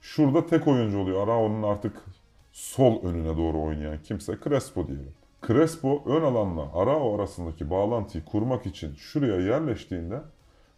Şurada 0.02 0.46
tek 0.46 0.68
oyuncu 0.68 1.00
oluyor. 1.00 1.24
Arao'nun 1.24 1.64
artık 1.64 2.06
sol 2.52 3.04
önüne 3.04 3.38
doğru 3.38 3.62
oynayan 3.62 3.98
kimse 4.04 4.38
Crespo 4.44 4.88
diyelim. 4.88 5.14
Crespo 5.48 6.04
ön 6.06 6.22
alanla 6.22 6.72
Arao 6.74 7.16
arasındaki 7.16 7.70
bağlantıyı 7.70 8.26
kurmak 8.26 8.66
için 8.66 8.96
şuraya 8.96 9.40
yerleştiğinde 9.40 10.22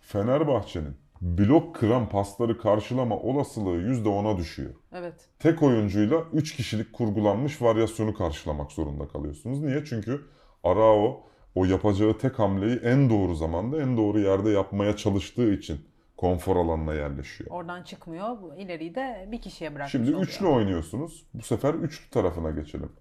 Fenerbahçe'nin 0.01 0.95
blok 1.21 1.75
kıran 1.75 2.09
pasları 2.09 2.57
karşılama 2.57 3.17
olasılığı 3.17 3.77
%10'a 3.81 4.37
düşüyor. 4.37 4.73
Evet. 4.93 5.29
Tek 5.39 5.63
oyuncuyla 5.63 6.23
3 6.33 6.55
kişilik 6.55 6.93
kurgulanmış 6.93 7.61
varyasyonu 7.61 8.13
karşılamak 8.13 8.71
zorunda 8.71 9.07
kalıyorsunuz. 9.07 9.61
Niye? 9.61 9.85
Çünkü 9.85 10.21
Arao 10.63 11.23
o 11.55 11.65
yapacağı 11.65 12.17
tek 12.17 12.39
hamleyi 12.39 12.77
en 12.79 13.09
doğru 13.09 13.35
zamanda 13.35 13.81
en 13.81 13.97
doğru 13.97 14.19
yerde 14.19 14.49
yapmaya 14.49 14.95
çalıştığı 14.95 15.53
için 15.53 15.81
konfor 16.17 16.55
alanına 16.55 16.93
yerleşiyor. 16.93 17.49
Oradan 17.51 17.83
çıkmıyor. 17.83 18.37
İleriyi 18.57 18.95
de 18.95 19.27
bir 19.31 19.41
kişiye 19.41 19.75
bırakmış 19.75 19.91
Şimdi 19.91 20.09
oluyor. 20.09 20.21
üçlü 20.27 20.47
oynuyorsunuz. 20.47 21.25
Bu 21.33 21.41
sefer 21.41 21.73
üçlü 21.73 22.09
tarafına 22.09 22.51
geçelim. 22.51 22.91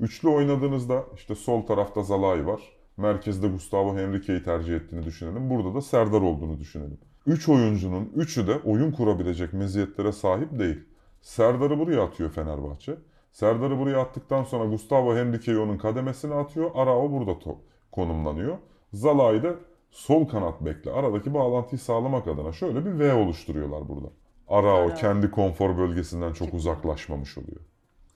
Üçlü 0.00 0.28
oynadığınızda 0.28 1.04
işte 1.14 1.34
sol 1.34 1.62
tarafta 1.62 2.02
Zalai 2.02 2.46
var. 2.46 2.60
Merkezde 2.96 3.48
Gustavo 3.48 3.96
Henrique'yi 3.96 4.42
tercih 4.42 4.74
ettiğini 4.76 5.02
düşünelim. 5.04 5.50
Burada 5.50 5.74
da 5.74 5.80
Serdar 5.80 6.20
olduğunu 6.20 6.58
düşünelim. 6.60 6.98
Üç 7.26 7.48
oyuncunun 7.48 8.12
üçü 8.16 8.46
de 8.46 8.58
oyun 8.64 8.92
kurabilecek 8.92 9.52
meziyetlere 9.52 10.12
sahip 10.12 10.58
değil. 10.58 10.80
Serdar'ı 11.22 11.78
buraya 11.78 12.02
atıyor 12.02 12.30
Fenerbahçe. 12.30 12.96
Serdar'ı 13.32 13.78
buraya 13.78 14.00
attıktan 14.00 14.44
sonra 14.44 14.64
Gustavo 14.64 15.16
Henrique'yi 15.16 15.58
onun 15.58 15.78
kademesine 15.78 16.34
atıyor. 16.34 16.70
Arao 16.74 17.12
burada 17.12 17.30
to- 17.30 17.56
konumlanıyor. 17.92 18.58
Zalai 18.92 19.42
de 19.42 19.54
sol 19.90 20.28
kanat 20.28 20.60
bekle. 20.60 20.90
Aradaki 20.92 21.34
bağlantıyı 21.34 21.78
sağlamak 21.78 22.28
adına 22.28 22.52
şöyle 22.52 22.84
bir 22.86 22.98
V 22.98 23.14
oluşturuyorlar 23.14 23.88
burada. 23.88 24.08
Arao 24.48 24.76
Arao. 24.76 24.94
kendi 24.94 25.30
konfor 25.30 25.78
bölgesinden 25.78 26.28
çok 26.28 26.34
Çıkıyor. 26.34 26.54
uzaklaşmamış 26.54 27.38
oluyor. 27.38 27.60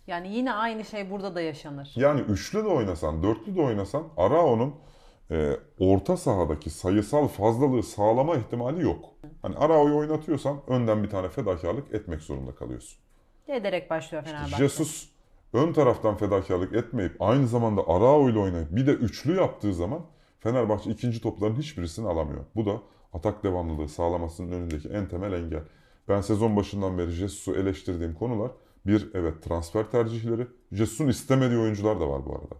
Yani 0.06 0.28
yine 0.36 0.52
aynı 0.52 0.84
şey 0.84 1.10
burada 1.10 1.34
da 1.34 1.40
yaşanır. 1.40 1.92
Yani 1.96 2.20
üçlü 2.20 2.64
de 2.64 2.68
oynasan, 2.68 3.22
dörtlü 3.22 3.56
de 3.56 3.60
oynasan 3.60 4.02
Arao'nun 4.16 4.74
e, 5.30 5.56
orta 5.78 6.16
sahadaki 6.16 6.70
sayısal 6.70 7.28
fazlalığı 7.28 7.82
sağlama 7.82 8.36
ihtimali 8.36 8.82
yok. 8.82 9.04
Hani 9.42 9.56
Arao'yu 9.56 9.96
oynatıyorsan 9.96 10.60
önden 10.66 11.02
bir 11.02 11.10
tane 11.10 11.28
fedakarlık 11.28 11.94
etmek 11.94 12.22
zorunda 12.22 12.54
kalıyorsun. 12.54 12.98
Ederek 13.48 13.90
başlıyor 13.90 14.24
Fenerbahçe. 14.24 14.56
Jesus 14.56 15.08
ön 15.52 15.72
taraftan 15.72 16.16
fedakarlık 16.16 16.74
etmeyip 16.74 17.16
aynı 17.20 17.46
zamanda 17.46 17.82
Arao 17.88 18.30
ile 18.30 18.38
oynayıp 18.38 18.76
bir 18.76 18.86
de 18.86 18.92
üçlü 18.92 19.36
yaptığı 19.36 19.74
zaman 19.74 20.06
Fenerbahçe 20.40 20.90
ikinci 20.90 21.22
topların 21.22 21.54
hiçbirisini 21.54 22.08
alamıyor. 22.08 22.44
Bu 22.56 22.66
da 22.66 22.82
atak 23.12 23.44
devamlılığı 23.44 23.88
sağlamasının 23.88 24.52
önündeki 24.52 24.88
en 24.88 25.08
temel 25.08 25.32
engel. 25.32 25.62
Ben 26.08 26.20
sezon 26.20 26.56
başından 26.56 26.98
beri 26.98 27.10
Jesus'u 27.10 27.54
eleştirdiğim 27.54 28.14
konular 28.14 28.50
bir 28.86 29.10
evet 29.14 29.42
transfer 29.42 29.90
tercihleri. 29.90 30.46
Jesus'un 30.72 31.08
istemediği 31.08 31.58
oyuncular 31.58 32.00
da 32.00 32.08
var 32.08 32.26
bu 32.26 32.32
arada. 32.32 32.54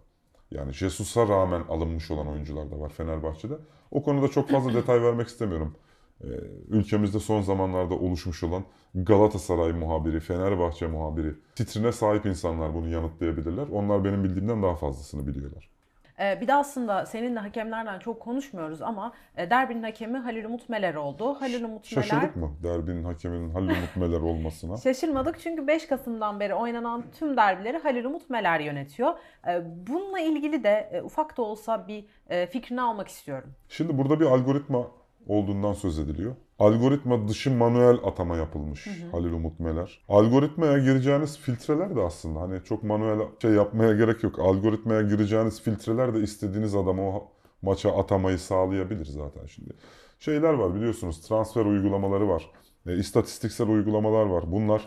Yani 0.51 0.73
Jesus'a 0.73 1.27
rağmen 1.27 1.61
alınmış 1.69 2.11
olan 2.11 2.27
oyuncular 2.27 2.71
da 2.71 2.79
var 2.79 2.89
Fenerbahçe'de. 2.89 3.53
O 3.91 4.03
konuda 4.03 4.27
çok 4.27 4.49
fazla 4.49 4.73
detay 4.73 5.01
vermek 5.01 5.27
istemiyorum. 5.27 5.75
Ee, 6.23 6.27
ülkemizde 6.69 7.19
son 7.19 7.41
zamanlarda 7.41 7.95
oluşmuş 7.95 8.43
olan 8.43 8.63
Galatasaray 8.95 9.73
muhabiri, 9.73 10.19
Fenerbahçe 10.19 10.87
muhabiri, 10.87 11.35
titrine 11.55 11.91
sahip 11.91 12.25
insanlar 12.25 12.73
bunu 12.73 12.89
yanıtlayabilirler. 12.89 13.67
Onlar 13.67 14.03
benim 14.03 14.23
bildiğimden 14.23 14.63
daha 14.63 14.75
fazlasını 14.75 15.27
biliyorlar. 15.27 15.69
Ee, 16.19 16.41
bir 16.41 16.47
de 16.47 16.53
aslında 16.53 17.05
seninle 17.05 17.39
hakemlerden 17.39 17.99
çok 17.99 18.19
konuşmuyoruz 18.19 18.81
ama 18.81 19.13
e, 19.37 19.49
derbinin 19.49 19.83
hakemi 19.83 20.17
Halil 20.17 20.45
Umut 20.45 20.69
Meler 20.69 20.95
oldu. 20.95 21.33
Halil 21.33 21.63
Umut 21.63 21.91
Meler... 21.91 22.07
Şaşırdık 22.07 22.35
mı 22.35 22.51
derbinin 22.63 23.03
hakeminin 23.03 23.49
Halil 23.49 23.69
Umut 23.69 23.95
Meler 23.95 24.21
olmasına? 24.21 24.77
Şaşırmadık 24.83 25.39
çünkü 25.39 25.67
5 25.67 25.87
Kasım'dan 25.87 26.39
beri 26.39 26.53
oynanan 26.53 27.03
tüm 27.19 27.37
derbileri 27.37 27.77
Halil 27.77 28.05
Umut 28.05 28.29
Meler 28.29 28.59
yönetiyor. 28.59 29.13
Ee, 29.47 29.61
Bununla 29.87 30.19
ilgili 30.19 30.63
de 30.63 30.89
e, 30.91 31.01
ufak 31.01 31.37
da 31.37 31.41
olsa 31.41 31.87
bir 31.87 32.05
e, 32.29 32.47
fikrini 32.47 32.81
almak 32.81 33.07
istiyorum. 33.07 33.53
Şimdi 33.69 33.97
burada 33.97 34.19
bir 34.19 34.25
algoritma 34.25 34.87
olduğundan 35.27 35.73
söz 35.73 35.99
ediliyor. 35.99 36.35
Algoritma 36.59 37.27
dışı 37.27 37.51
manuel 37.51 37.97
atama 38.03 38.37
yapılmış 38.37 38.87
Halil 39.11 39.31
Umut 39.31 39.59
Meler. 39.59 40.01
Algoritmaya 40.09 40.77
gireceğiniz 40.77 41.37
filtreler 41.37 41.95
de 41.95 42.01
aslında 42.01 42.41
hani 42.41 42.63
çok 42.63 42.83
manuel 42.83 43.19
şey 43.41 43.51
yapmaya 43.51 43.93
gerek 43.93 44.23
yok. 44.23 44.39
Algoritmaya 44.39 45.01
gireceğiniz 45.01 45.61
filtreler 45.61 46.13
de 46.13 46.19
istediğiniz 46.19 46.75
adamı 46.75 47.01
o 47.01 47.31
maça 47.61 47.97
atamayı 47.97 48.39
sağlayabilir 48.39 49.05
zaten 49.05 49.45
şimdi. 49.45 49.73
Şeyler 50.19 50.53
var 50.53 50.75
biliyorsunuz 50.75 51.21
transfer 51.21 51.65
uygulamaları 51.65 52.29
var. 52.29 52.51
E, 52.87 52.97
istatistiksel 52.97 53.67
uygulamalar 53.67 54.25
var. 54.25 54.43
Bunlar 54.51 54.81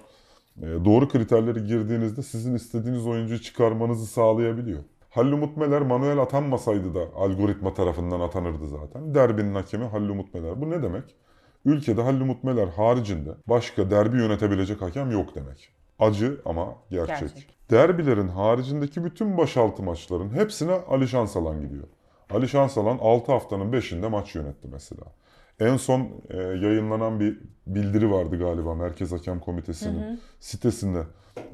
e, 0.57 0.67
doğru 0.85 1.09
kriterleri 1.09 1.67
girdiğinizde 1.67 2.23
sizin 2.23 2.55
istediğiniz 2.55 3.07
oyuncuyu 3.07 3.41
çıkarmanızı 3.41 4.07
sağlayabiliyor. 4.07 4.83
Halil 5.11 5.33
Umut 5.33 5.57
Meler 5.57 5.83
manuel 5.83 6.19
atanmasaydı 6.19 6.95
da 6.95 7.01
algoritma 7.17 7.75
tarafından 7.75 8.21
atanırdı 8.21 8.69
zaten. 8.69 9.15
Derbinin 9.15 9.55
hakemi 9.55 9.85
Halil 9.85 10.09
Umut 10.09 10.35
Meler. 10.35 10.61
Bu 10.61 10.71
ne 10.71 10.83
demek? 10.83 11.05
Ülkede 11.65 12.03
Halil 12.03 12.21
Umut 12.21 12.45
Meler 12.45 12.69
haricinde 12.69 13.31
başka 13.47 13.91
derbi 13.91 14.17
yönetebilecek 14.17 14.83
hakem 14.83 15.11
yok 15.11 15.35
demek. 15.35 15.69
Acı 15.99 16.41
ama 16.45 16.77
gerçek. 16.91 17.21
Gerçek. 17.21 17.49
Derbilerin 17.71 18.29
haricindeki 18.29 19.05
bütün 19.05 19.39
başaltı 19.39 19.83
maçların 19.83 20.31
hepsine 20.31 20.73
Ali 20.73 21.09
Şansalan 21.09 21.61
gidiyor. 21.61 21.85
Ali 22.31 22.49
Şansalan 22.49 22.99
6 23.01 23.33
haftanın 23.33 23.73
5'inde 23.73 24.09
maç 24.09 24.35
yönetti 24.35 24.69
mesela. 24.73 25.03
En 25.61 25.77
son 25.77 26.09
e, 26.31 26.37
yayınlanan 26.37 27.21
bir 27.21 27.39
bildiri 27.67 28.11
vardı 28.11 28.39
galiba 28.39 28.75
Merkez 28.75 29.13
Hakem 29.13 29.41
Komitesi'nin 29.41 30.21
sitesinde. 30.41 31.03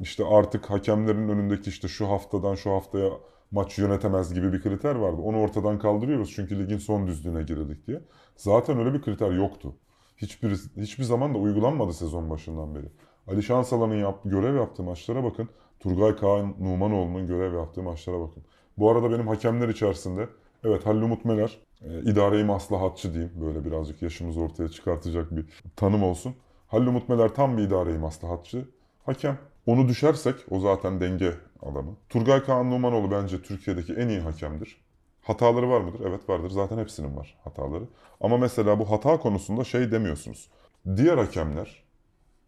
İşte 0.00 0.24
artık 0.26 0.70
hakemlerin 0.70 1.28
önündeki 1.28 1.70
işte 1.70 1.88
şu 1.88 2.08
haftadan 2.08 2.54
şu 2.54 2.70
haftaya 2.70 3.10
maç 3.50 3.78
yönetemez 3.78 4.34
gibi 4.34 4.52
bir 4.52 4.62
kriter 4.62 4.94
vardı. 4.94 5.20
Onu 5.22 5.40
ortadan 5.40 5.78
kaldırıyoruz 5.78 6.32
çünkü 6.34 6.58
ligin 6.58 6.78
son 6.78 7.06
düzlüğüne 7.06 7.42
girildik 7.42 7.86
diye. 7.86 8.00
Zaten 8.36 8.78
öyle 8.78 8.94
bir 8.94 9.02
kriter 9.02 9.30
yoktu. 9.30 9.74
Hiçbir 10.18 10.50
hiçbir 10.76 11.04
zaman 11.04 11.34
da 11.34 11.38
uygulanmadı 11.38 11.92
sezon 11.92 12.30
başından 12.30 12.74
beri. 12.74 12.86
Ali 13.28 13.42
Şansalan'ın 13.42 13.94
yap, 13.94 14.20
görev 14.24 14.54
yaptığı 14.54 14.82
maçlara 14.82 15.24
bakın. 15.24 15.48
Turgay 15.80 16.16
Kaan 16.16 16.54
Numanoğlu'nun 16.60 17.26
görev 17.26 17.54
yaptığı 17.54 17.82
maçlara 17.82 18.20
bakın. 18.20 18.42
Bu 18.78 18.90
arada 18.90 19.10
benim 19.10 19.28
hakemler 19.28 19.68
içerisinde 19.68 20.28
evet 20.64 20.86
Halil 20.86 21.02
Umut 21.02 21.24
Meler 21.24 21.58
e, 21.82 22.00
idareyi 22.00 22.44
maslahatçı 22.44 23.14
diyeyim. 23.14 23.32
Böyle 23.40 23.64
birazcık 23.64 24.02
yaşımızı 24.02 24.40
ortaya 24.40 24.68
çıkartacak 24.68 25.36
bir 25.36 25.46
tanım 25.76 26.02
olsun. 26.02 26.34
Halil 26.68 26.86
Umut 26.86 27.08
Meler 27.08 27.34
tam 27.34 27.58
bir 27.58 27.62
idareyi 27.62 27.98
maslahatçı. 27.98 28.68
Hakem. 29.06 29.38
Onu 29.66 29.88
düşersek 29.88 30.34
o 30.50 30.60
zaten 30.60 31.00
denge 31.00 31.34
adamı. 31.62 31.96
Turgay 32.08 32.44
Kaan 32.44 32.70
Numanoğlu 32.70 33.10
bence 33.10 33.42
Türkiye'deki 33.42 33.92
en 33.94 34.08
iyi 34.08 34.20
hakemdir. 34.20 34.80
Hataları 35.28 35.70
var 35.70 35.80
mıdır? 35.80 36.00
Evet 36.08 36.28
vardır. 36.28 36.50
Zaten 36.50 36.78
hepsinin 36.78 37.16
var 37.16 37.38
hataları. 37.44 37.84
Ama 38.20 38.38
mesela 38.38 38.78
bu 38.78 38.90
hata 38.90 39.20
konusunda 39.20 39.64
şey 39.64 39.92
demiyorsunuz. 39.92 40.50
Diğer 40.96 41.18
hakemler, 41.18 41.84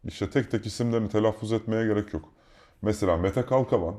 işte 0.04 0.30
tek 0.30 0.50
tek 0.50 0.66
isimlerini 0.66 1.08
telaffuz 1.08 1.52
etmeye 1.52 1.86
gerek 1.86 2.14
yok. 2.14 2.28
Mesela 2.82 3.16
Mete 3.16 3.42
Kalkavan, 3.42 3.94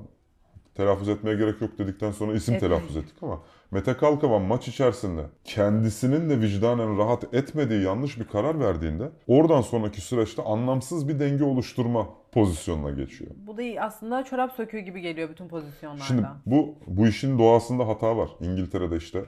telaffuz 0.75 1.09
etmeye 1.09 1.35
gerek 1.35 1.61
yok 1.61 1.77
dedikten 1.77 2.11
sonra 2.11 2.33
isim 2.33 2.55
Etmedik. 2.55 2.75
telaffuz 2.75 2.97
ettik 2.97 3.15
ama 3.23 3.41
Mete 3.71 3.97
Kalkavan 3.97 4.41
maç 4.41 4.67
içerisinde 4.67 5.21
kendisinin 5.43 6.29
de 6.29 6.41
vicdanen 6.41 6.97
rahat 6.97 7.33
etmediği 7.33 7.83
yanlış 7.83 8.19
bir 8.19 8.27
karar 8.27 8.59
verdiğinde 8.59 9.11
oradan 9.27 9.61
sonraki 9.61 10.01
süreçte 10.01 10.43
anlamsız 10.43 11.07
bir 11.07 11.19
denge 11.19 11.43
oluşturma 11.43 12.07
pozisyonuna 12.31 12.91
geçiyor. 12.91 13.31
Bu 13.35 13.57
da 13.57 13.63
aslında 13.81 14.23
çorap 14.23 14.51
söküğü 14.51 14.79
gibi 14.79 15.01
geliyor 15.01 15.29
bütün 15.29 15.47
pozisyonlarda. 15.47 16.03
Şimdi 16.03 16.23
bu 16.45 16.75
bu 16.87 17.07
işin 17.07 17.39
doğasında 17.39 17.87
hata 17.87 18.17
var. 18.17 18.29
İngiltere'de 18.39 18.97
işte 18.97 19.25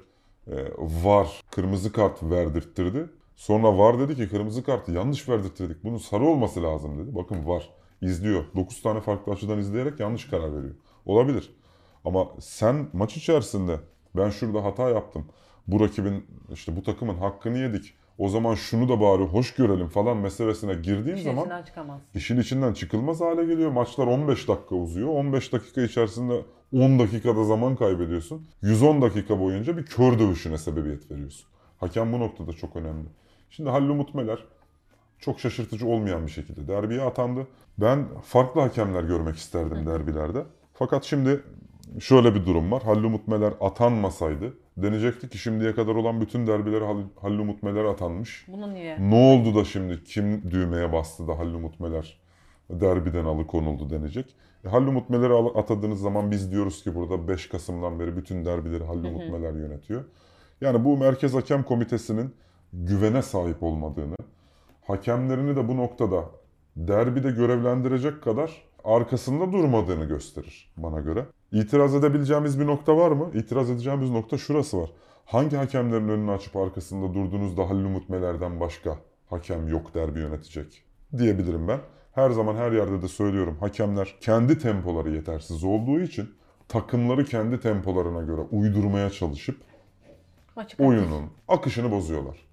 e, 0.48 0.56
VAR 0.78 1.42
kırmızı 1.52 1.92
kart 1.92 2.24
verdirttirdi. 2.24 3.10
Sonra 3.36 3.78
VAR 3.78 4.00
dedi 4.00 4.16
ki 4.16 4.30
kırmızı 4.30 4.64
kartı 4.64 4.92
yanlış 4.92 5.30
verdirttirdik. 5.30 5.84
Bunun 5.84 5.98
sarı 5.98 6.24
olması 6.24 6.64
lazım 6.64 6.98
dedi. 6.98 7.16
Bakın 7.16 7.48
VAR 7.48 7.70
izliyor. 8.02 8.44
9 8.56 8.82
tane 8.82 9.02
farklı 9.02 9.32
açıdan 9.32 9.60
izleyerek 9.60 10.00
yanlış 10.00 10.26
karar 10.26 10.56
veriyor. 10.58 10.76
Olabilir. 11.06 11.50
Ama 12.06 12.28
sen 12.40 12.88
maç 12.94 13.18
içerisinde 13.18 13.80
ben 14.16 14.30
şurada 14.30 14.64
hata 14.64 14.90
yaptım. 14.90 15.26
Bu 15.68 15.80
rakibin 15.80 16.26
işte 16.54 16.76
bu 16.76 16.84
takımın 16.84 17.16
hakkını 17.16 17.58
yedik. 17.58 17.94
O 18.18 18.30
zaman 18.30 18.56
şunu 18.56 18.90
da 18.90 19.02
bari 19.02 19.24
hoş 19.24 19.54
görelim 19.56 19.88
falan 19.88 20.18
meselesine 20.18 20.74
girdiğin 20.74 21.16
İşin 21.16 21.26
zaman 21.26 21.42
içinden 21.42 21.64
çıkamaz. 21.64 22.02
işin 22.16 22.40
içinden 22.40 22.74
çıkılmaz 22.74 23.22
hale 23.22 23.46
geliyor. 23.46 23.72
Maçlar 23.72 24.08
15 24.08 24.48
dakika 24.48 24.76
uzuyor. 24.76 25.08
15 25.10 25.54
dakika 25.54 25.82
içerisinde 25.82 26.42
10 26.74 27.00
dakikada 27.00 27.44
zaman 27.44 27.76
kaybediyorsun. 27.76 28.48
110 28.62 29.02
dakika 29.02 29.40
boyunca 29.40 29.78
bir 29.78 29.86
kör 29.86 30.20
dövüşüne 30.20 30.58
sebebiyet 30.58 31.12
veriyorsun. 31.12 31.46
Hakem 31.78 32.14
bu 32.14 32.20
noktada 32.20 32.54
çok 32.54 32.76
önemli. 32.76 33.08
Şimdi 33.50 33.70
Halil 33.70 33.90
Umut 33.90 34.16
Meler 34.16 34.44
çok 35.20 35.40
şaşırtıcı 35.40 35.88
olmayan 35.88 36.26
bir 36.26 36.32
şekilde 36.32 36.68
derbiye 36.68 37.02
atandı. 37.02 37.48
Ben 37.78 38.08
farklı 38.24 38.62
hakemler 38.62 39.04
görmek 39.04 39.36
isterdim 39.36 39.86
derbilerde. 39.86 40.44
Fakat 40.74 41.04
şimdi 41.04 41.44
şöyle 42.00 42.36
bir 42.36 42.46
durum 42.46 42.72
var. 42.72 42.84
Hallumut 42.84 43.28
Meler 43.28 43.54
atanmasaydı 43.62 44.54
denecekti 44.78 45.30
ki 45.30 45.38
şimdiye 45.38 45.76
kadar 45.76 45.96
olan 45.96 46.22
bütün 46.22 46.48
derbilere 46.48 46.86
Hall- 46.86 47.10
Hallumut 47.22 47.64
Meler 47.64 47.86
atanmış. 47.86 48.46
Bunu 48.48 48.74
niye? 48.74 49.10
Ne 49.10 49.16
oldu 49.16 49.56
da 49.56 49.66
şimdi 49.66 50.04
kim 50.04 50.52
düğmeye 50.52 50.94
bastı 50.94 51.28
da 51.28 51.40
Hallumut 51.40 51.80
Meler 51.80 52.20
derbiden 52.70 53.26
alıkonuldu 53.26 53.90
denecek. 53.90 54.36
E, 54.66 54.70
Hallumut 54.70 55.10
Meler'i 55.10 55.34
atadığınız 55.34 56.00
zaman 56.02 56.32
biz 56.32 56.52
diyoruz 56.52 56.84
ki 56.84 56.96
burada 56.96 57.28
5 57.28 57.50
Kasım'dan 57.50 58.00
beri 58.00 58.18
bütün 58.18 58.46
derbileri 58.46 58.84
Hallumut 58.84 59.30
Meler 59.32 59.54
yönetiyor. 59.54 60.04
Yani 60.62 60.86
bu 60.86 60.98
Merkez 60.98 61.34
Hakem 61.34 61.64
Komitesi'nin 61.64 62.36
güvene 62.74 63.22
sahip 63.22 63.64
olmadığını, 63.64 64.16
hakemlerini 64.88 65.56
de 65.56 65.68
bu 65.68 65.78
noktada 65.78 66.26
derbide 66.78 67.32
görevlendirecek 67.32 68.24
kadar 68.24 68.62
arkasında 68.84 69.52
durmadığını 69.52 70.06
gösterir 70.06 70.72
bana 70.78 71.00
göre. 71.00 71.26
İtiraz 71.54 71.96
edebileceğimiz 71.96 72.60
bir 72.60 72.68
nokta 72.68 72.98
var 72.98 73.12
mı? 73.12 73.32
İtiraz 73.34 73.70
edeceğimiz 73.70 74.10
nokta 74.10 74.38
şurası 74.38 74.82
var. 74.82 74.90
Hangi 75.26 75.56
hakemlerin 75.56 76.10
önünü 76.10 76.32
açıp 76.32 76.56
arkasında 76.56 77.14
durduğunuzda 77.14 77.70
Hallumut 77.70 78.10
Meler'den 78.10 78.60
başka 78.60 78.98
hakem 79.30 79.68
yok 79.68 79.94
derbi 79.94 80.20
yönetecek 80.20 80.84
diyebilirim 81.18 81.68
ben. 81.68 81.80
Her 82.12 82.30
zaman 82.30 82.56
her 82.56 82.72
yerde 82.72 83.02
de 83.02 83.08
söylüyorum. 83.08 83.58
Hakemler 83.60 84.16
kendi 84.22 84.60
tempoları 84.60 85.12
yetersiz 85.12 85.64
olduğu 85.64 86.00
için 86.00 86.30
takımları 86.68 87.26
kendi 87.26 87.60
tempolarına 87.60 88.22
göre 88.22 88.42
uydurmaya 88.42 89.10
çalışıp 89.10 89.58
Maçı 90.56 90.84
oyunun 90.84 91.30
akışını 91.48 91.92
bozuyorlar. 91.92 92.48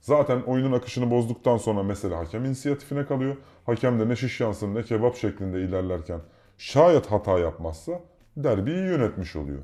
Zaten 0.00 0.40
oyunun 0.40 0.72
akışını 0.72 1.10
bozduktan 1.10 1.56
sonra 1.56 1.82
mesela 1.82 2.18
hakem 2.18 2.44
inisiyatifine 2.44 3.06
kalıyor. 3.06 3.36
Hakem 3.66 4.00
de 4.00 4.08
ne 4.08 4.16
şiş 4.16 4.40
yansın 4.40 4.74
ne 4.74 4.82
kebap 4.82 5.16
şeklinde 5.16 5.60
ilerlerken 5.60 6.20
şayet 6.58 7.06
hata 7.06 7.38
yapmazsa 7.38 8.00
derbiyi 8.36 8.76
yönetmiş 8.76 9.36
oluyor. 9.36 9.62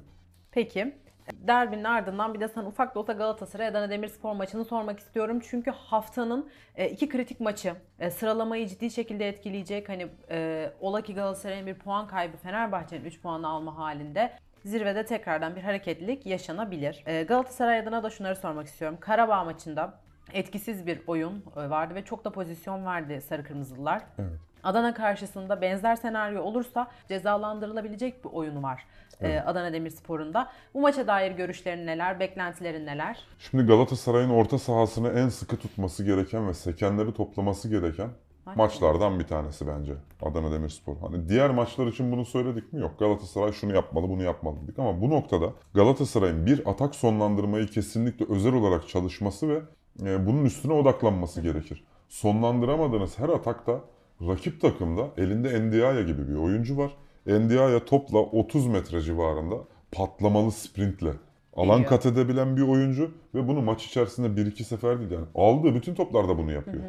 Peki. 0.50 0.94
Derbinin 1.32 1.84
ardından 1.84 2.34
bir 2.34 2.40
de 2.40 2.48
sana 2.48 2.68
ufak 2.68 2.94
da 2.94 3.00
olsa 3.00 3.12
Galatasaray 3.12 3.66
Adana 3.66 3.90
Demirspor 3.90 4.32
maçını 4.32 4.64
sormak 4.64 5.00
istiyorum. 5.00 5.40
Çünkü 5.50 5.70
haftanın 5.70 6.50
e, 6.74 6.88
iki 6.88 7.08
kritik 7.08 7.40
maçı 7.40 7.74
e, 7.98 8.10
sıralamayı 8.10 8.68
ciddi 8.68 8.90
şekilde 8.90 9.28
etkileyecek. 9.28 9.88
Hani 9.88 10.08
e, 10.30 10.70
ola 10.80 11.02
ki 11.02 11.14
Galatasaray'ın 11.14 11.66
bir 11.66 11.74
puan 11.74 12.08
kaybı 12.08 12.36
Fenerbahçe'nin 12.36 13.04
3 13.04 13.20
puanı 13.20 13.48
alma 13.48 13.78
halinde 13.78 14.32
zirvede 14.64 15.04
tekrardan 15.04 15.56
bir 15.56 15.62
hareketlilik 15.62 16.26
yaşanabilir. 16.26 17.04
Galatasaray 17.28 17.78
adına 17.78 18.02
da 18.02 18.10
şunları 18.10 18.36
sormak 18.36 18.66
istiyorum. 18.66 18.98
Karabağ 19.00 19.44
maçında 19.44 20.00
etkisiz 20.32 20.86
bir 20.86 21.00
oyun 21.06 21.44
vardı 21.56 21.94
ve 21.94 22.04
çok 22.04 22.24
da 22.24 22.32
pozisyon 22.32 22.86
verdi 22.86 23.20
Sarı 23.20 23.44
Kırmızılılar. 23.44 24.02
Evet. 24.18 24.51
Adana 24.62 24.94
karşısında 24.94 25.60
benzer 25.60 25.96
senaryo 25.96 26.42
olursa 26.42 26.88
cezalandırılabilecek 27.08 28.24
bir 28.24 28.30
oyunu 28.30 28.62
var 28.62 28.86
e, 29.22 29.40
Adana 29.40 29.72
Demirspor'un 29.72 30.34
da. 30.34 30.48
Bu 30.74 30.80
maça 30.80 31.06
dair 31.06 31.32
görüşlerin 31.32 31.86
neler, 31.86 32.20
beklentilerin 32.20 32.86
neler? 32.86 33.24
Şimdi 33.38 33.66
Galatasaray'ın 33.66 34.30
orta 34.30 34.58
sahasını 34.58 35.08
en 35.08 35.28
sıkı 35.28 35.56
tutması 35.56 36.04
gereken 36.04 36.48
ve 36.48 36.54
sekenleri 36.54 37.14
toplaması 37.14 37.68
gereken 37.68 38.10
Maç 38.46 38.56
maçlardan 38.56 39.18
bir 39.18 39.24
tanesi 39.24 39.66
bence 39.66 39.92
Adana 40.22 40.52
Demirspor. 40.52 40.96
Hani 40.96 41.28
diğer 41.28 41.50
maçlar 41.50 41.86
için 41.86 42.12
bunu 42.12 42.24
söyledik 42.24 42.72
mi? 42.72 42.80
Yok. 42.80 42.98
Galatasaray 42.98 43.52
şunu 43.52 43.74
yapmalı, 43.74 44.08
bunu 44.08 44.22
yapmalı 44.22 44.56
dedik 44.62 44.78
ama 44.78 45.00
bu 45.00 45.10
noktada 45.10 45.52
Galatasaray'ın 45.74 46.46
bir 46.46 46.70
atak 46.70 46.94
sonlandırmayı 46.94 47.66
kesinlikle 47.66 48.26
özel 48.28 48.54
olarak 48.54 48.88
çalışması 48.88 49.48
ve 49.48 49.62
e, 50.02 50.26
bunun 50.26 50.44
üstüne 50.44 50.72
odaklanması 50.72 51.40
gerekir. 51.40 51.84
Sonlandıramadığınız 52.08 53.18
her 53.18 53.28
atakta 53.28 53.80
rakip 54.28 54.60
takımda 54.60 55.08
elinde 55.16 55.60
Ndiaye 55.60 56.02
gibi 56.02 56.28
bir 56.28 56.34
oyuncu 56.34 56.76
var. 56.76 56.96
Ndiaye 57.26 57.84
topla 57.84 58.18
30 58.18 58.66
metre 58.66 59.00
civarında 59.00 59.54
patlamalı 59.92 60.52
sprintle 60.52 61.12
alan 61.56 61.84
kat 61.84 62.06
edebilen 62.06 62.56
bir 62.56 62.62
oyuncu 62.62 63.10
ve 63.34 63.48
bunu 63.48 63.62
maç 63.62 63.86
içerisinde 63.86 64.36
bir 64.36 64.46
iki 64.46 64.64
sefer 64.64 65.00
değil 65.00 65.10
yani 65.10 65.26
aldığı 65.34 65.74
bütün 65.74 65.94
toplarda 65.94 66.38
bunu 66.38 66.52
yapıyor. 66.52 66.84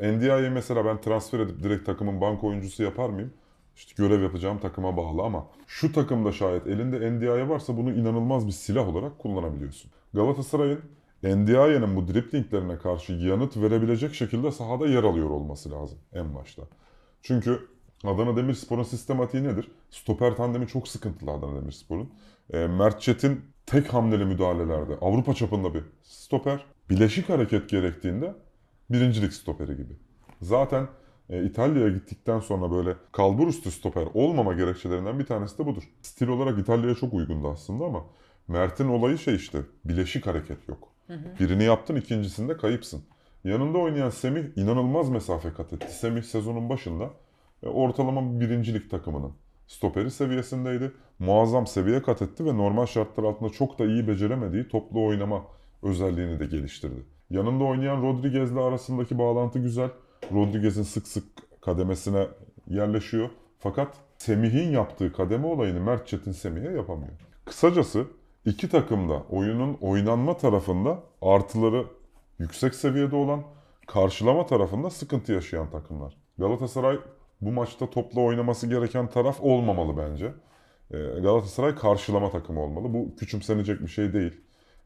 Ndiaye'yi 0.00 0.50
mesela 0.50 0.84
ben 0.84 1.00
transfer 1.00 1.38
edip 1.38 1.62
direkt 1.62 1.86
takımın 1.86 2.20
bank 2.20 2.44
oyuncusu 2.44 2.82
yapar 2.82 3.08
mıyım? 3.08 3.32
İşte 3.76 3.92
görev 3.96 4.22
yapacağım 4.22 4.58
takıma 4.58 4.96
bağlı 4.96 5.22
ama 5.22 5.46
şu 5.66 5.92
takımda 5.92 6.32
şayet 6.32 6.66
elinde 6.66 7.12
Ndiaye 7.12 7.48
varsa 7.48 7.76
bunu 7.76 7.92
inanılmaz 7.92 8.46
bir 8.46 8.52
silah 8.52 8.88
olarak 8.88 9.18
kullanabiliyorsun. 9.18 9.90
Galatasaray'ın 10.14 10.80
Ndiaye'nin 11.24 11.96
bu 11.96 12.08
driplinglerine 12.08 12.78
karşı 12.78 13.12
yanıt 13.12 13.56
verebilecek 13.56 14.14
şekilde 14.14 14.50
sahada 14.52 14.86
yer 14.86 15.04
alıyor 15.04 15.30
olması 15.30 15.70
lazım 15.70 15.98
en 16.12 16.34
başta. 16.34 16.62
Çünkü 17.22 17.68
Adana 18.04 18.36
Demirspor'un 18.36 18.82
sistematiği 18.82 19.44
nedir? 19.44 19.70
Stoper 19.90 20.36
tandemi 20.36 20.66
çok 20.66 20.88
sıkıntılı 20.88 21.30
Adana 21.30 21.56
Demirspor'un. 21.56 22.10
E, 22.52 22.66
Mert 22.66 23.00
Çetin 23.00 23.40
tek 23.66 23.94
hamleli 23.94 24.24
müdahalelerde 24.24 24.94
Avrupa 25.00 25.34
çapında 25.34 25.74
bir 25.74 25.82
stoper. 26.02 26.64
Bileşik 26.90 27.28
hareket 27.28 27.68
gerektiğinde 27.68 28.34
birincilik 28.90 29.32
stoperi 29.32 29.76
gibi. 29.76 29.96
Zaten 30.42 30.88
e, 31.30 31.44
İtalya'ya 31.44 31.88
gittikten 31.88 32.40
sonra 32.40 32.70
böyle 32.70 32.94
kalbur 33.12 33.48
üstü 33.48 33.70
stoper 33.70 34.06
olmama 34.14 34.52
gerekçelerinden 34.52 35.18
bir 35.18 35.26
tanesi 35.26 35.58
de 35.58 35.66
budur. 35.66 35.82
Stil 36.02 36.28
olarak 36.28 36.58
İtalya'ya 36.58 36.94
çok 36.94 37.14
uygundu 37.14 37.48
aslında 37.48 37.84
ama 37.84 38.04
Mert'in 38.48 38.88
olayı 38.88 39.18
şey 39.18 39.34
işte 39.34 39.58
bileşik 39.84 40.26
hareket 40.26 40.68
yok. 40.68 40.93
Birini 41.40 41.64
yaptın 41.64 41.96
ikincisinde 41.96 42.56
kayıpsın. 42.56 43.02
Yanında 43.44 43.78
oynayan 43.78 44.10
Semih 44.10 44.44
inanılmaz 44.56 45.10
mesafe 45.10 45.52
kat 45.52 45.72
etti. 45.72 45.92
Semih 45.92 46.22
sezonun 46.22 46.68
başında 46.68 47.10
e, 47.62 47.68
ortalama 47.68 48.40
bir 48.40 48.40
birincilik 48.40 48.90
takımının 48.90 49.32
stoperi 49.66 50.10
seviyesindeydi. 50.10 50.92
Muazzam 51.18 51.66
seviye 51.66 52.02
kat 52.02 52.22
etti 52.22 52.44
ve 52.44 52.56
normal 52.56 52.86
şartlar 52.86 53.24
altında 53.24 53.50
çok 53.50 53.78
da 53.78 53.84
iyi 53.84 54.08
beceremediği 54.08 54.68
toplu 54.68 55.06
oynama 55.06 55.44
özelliğini 55.82 56.40
de 56.40 56.46
geliştirdi. 56.46 57.02
Yanında 57.30 57.64
oynayan 57.64 58.02
Rodriguez'le 58.02 58.56
arasındaki 58.56 59.18
bağlantı 59.18 59.58
güzel. 59.58 59.90
Rodriguez'in 60.32 60.82
sık 60.82 61.08
sık 61.08 61.24
kademesine 61.60 62.26
yerleşiyor. 62.66 63.30
Fakat 63.58 63.96
Semih'in 64.18 64.70
yaptığı 64.70 65.12
kademe 65.12 65.46
olayını 65.46 65.80
Mert 65.80 66.06
Çetin 66.06 66.32
Semih'e 66.32 66.72
yapamıyor. 66.72 67.12
Kısacası 67.44 68.06
iki 68.46 68.68
takım 68.68 69.08
da 69.08 69.22
oyunun 69.30 69.78
oynanma 69.80 70.36
tarafında 70.36 70.98
artıları 71.22 71.84
yüksek 72.38 72.74
seviyede 72.74 73.16
olan, 73.16 73.42
karşılama 73.86 74.46
tarafında 74.46 74.90
sıkıntı 74.90 75.32
yaşayan 75.32 75.70
takımlar. 75.70 76.16
Galatasaray 76.38 76.98
bu 77.40 77.52
maçta 77.52 77.90
topla 77.90 78.20
oynaması 78.20 78.66
gereken 78.66 79.06
taraf 79.06 79.40
olmamalı 79.40 79.96
bence. 79.96 80.32
Ee, 80.90 80.96
Galatasaray 81.20 81.74
karşılama 81.74 82.30
takımı 82.30 82.60
olmalı. 82.60 82.94
Bu 82.94 83.16
küçümsenecek 83.16 83.80
bir 83.80 83.88
şey 83.88 84.12
değil. 84.12 84.32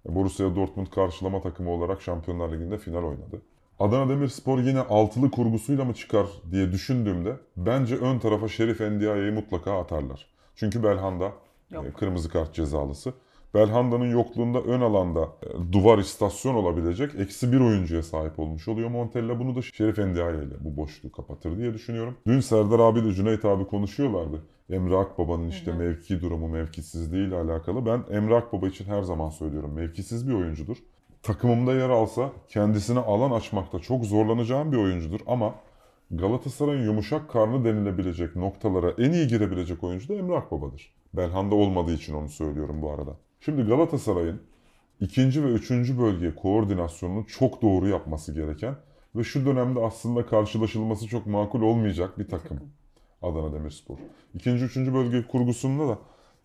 Borussia 0.05 0.57
Dortmund 0.57 0.87
karşılama 0.87 1.41
takımı 1.41 1.71
olarak 1.71 2.03
Şampiyonlar 2.03 2.53
Ligi'nde 2.53 2.79
final 2.79 3.03
oynadı. 3.03 3.43
Adana 3.79 4.09
Demirspor 4.09 4.59
yine 4.59 4.81
altılı 4.81 5.31
kurgusuyla 5.31 5.85
mı 5.85 5.95
çıkar 5.95 6.27
diye 6.51 6.73
düşündüğümde 6.73 7.37
bence 7.57 7.97
ön 7.97 8.19
tarafa 8.19 8.49
Şerif 8.49 8.81
Endiaye'yi 8.81 9.31
mutlaka 9.31 9.81
atarlar. 9.81 10.27
Çünkü 10.57 10.83
Belhanda 10.83 11.33
Yok. 11.71 11.87
e, 11.87 11.93
kırmızı 11.93 12.29
kart 12.29 12.55
cezalısı. 12.55 13.13
Belhanda'nın 13.55 14.11
yokluğunda 14.11 14.61
ön 14.61 14.81
alanda 14.81 15.21
e, 15.23 15.73
duvar 15.73 15.99
istasyon 15.99 16.55
olabilecek 16.55 17.15
eksi 17.15 17.53
bir 17.53 17.61
oyuncuya 17.61 18.03
sahip 18.03 18.39
olmuş 18.39 18.69
oluyor 18.69 18.89
Montella. 18.89 19.39
Bunu 19.39 19.57
da 19.57 19.63
Şerif 19.63 19.99
Endiaye 19.99 20.37
ile 20.37 20.55
bu 20.61 20.77
boşluğu 20.77 21.13
kapatır 21.13 21.59
diye 21.59 21.75
düşünüyorum. 21.75 22.17
Dün 22.27 22.41
Serdar 22.41 22.79
abi 22.79 22.99
ile 23.01 23.13
Cüneyt 23.13 23.45
abi 23.45 23.67
konuşuyorlardı. 23.67 24.43
Emre 24.71 24.97
Akbaba'nın 24.97 25.49
işte 25.49 25.73
mevki 25.73 26.21
durumu, 26.21 26.49
mevkisizliği 26.49 27.29
ile 27.29 27.37
alakalı. 27.37 27.87
Ben 27.87 28.17
Emre 28.17 28.37
Akbaba 28.37 28.69
için 28.69 28.85
her 28.85 29.03
zaman 29.03 29.31
söylüyorum. 29.31 29.73
Mevkisiz 29.73 30.29
bir 30.29 30.35
oyuncudur. 30.35 30.77
Takımımda 31.23 31.75
yer 31.75 31.91
alsa 31.91 32.33
kendisine 32.49 32.99
alan 32.99 33.31
açmakta 33.31 33.79
çok 33.79 34.05
zorlanacağım 34.05 34.73
bir 34.73 34.77
oyuncudur 34.77 35.21
ama 35.27 35.55
Galatasaray'ın 36.11 36.85
yumuşak 36.85 37.31
karnı 37.31 37.65
denilebilecek 37.65 38.37
noktalara 38.37 38.91
en 38.99 39.13
iyi 39.13 39.27
girebilecek 39.27 39.85
oyuncu 39.85 40.09
da 40.09 40.15
Emre 40.15 40.37
Akbaba'dır. 40.37 40.95
Belhanda 41.15 41.55
olmadığı 41.55 41.93
için 41.93 42.15
onu 42.15 42.29
söylüyorum 42.29 42.83
bu 42.83 42.91
arada. 42.91 43.17
Şimdi 43.41 43.63
Galatasaray'ın 43.63 44.41
ikinci 45.01 45.45
ve 45.45 45.49
üçüncü 45.49 45.99
bölge 45.99 46.35
koordinasyonunu 46.35 47.27
çok 47.27 47.63
doğru 47.63 47.89
yapması 47.89 48.35
gereken 48.35 48.77
ve 49.17 49.25
şu 49.25 49.47
dönemde 49.47 49.81
aslında 49.81 50.27
karşılaşılması 50.27 51.07
çok 51.07 51.27
makul 51.27 51.63
olmayacak 51.63 52.19
bir 52.19 52.29
takım. 52.29 52.61
Adana 53.23 53.53
Demirspor. 53.53 53.99
İkinci, 54.35 54.65
üçüncü 54.65 54.95
bölge 54.95 55.27
kurgusunda 55.27 55.89
da 55.89 55.99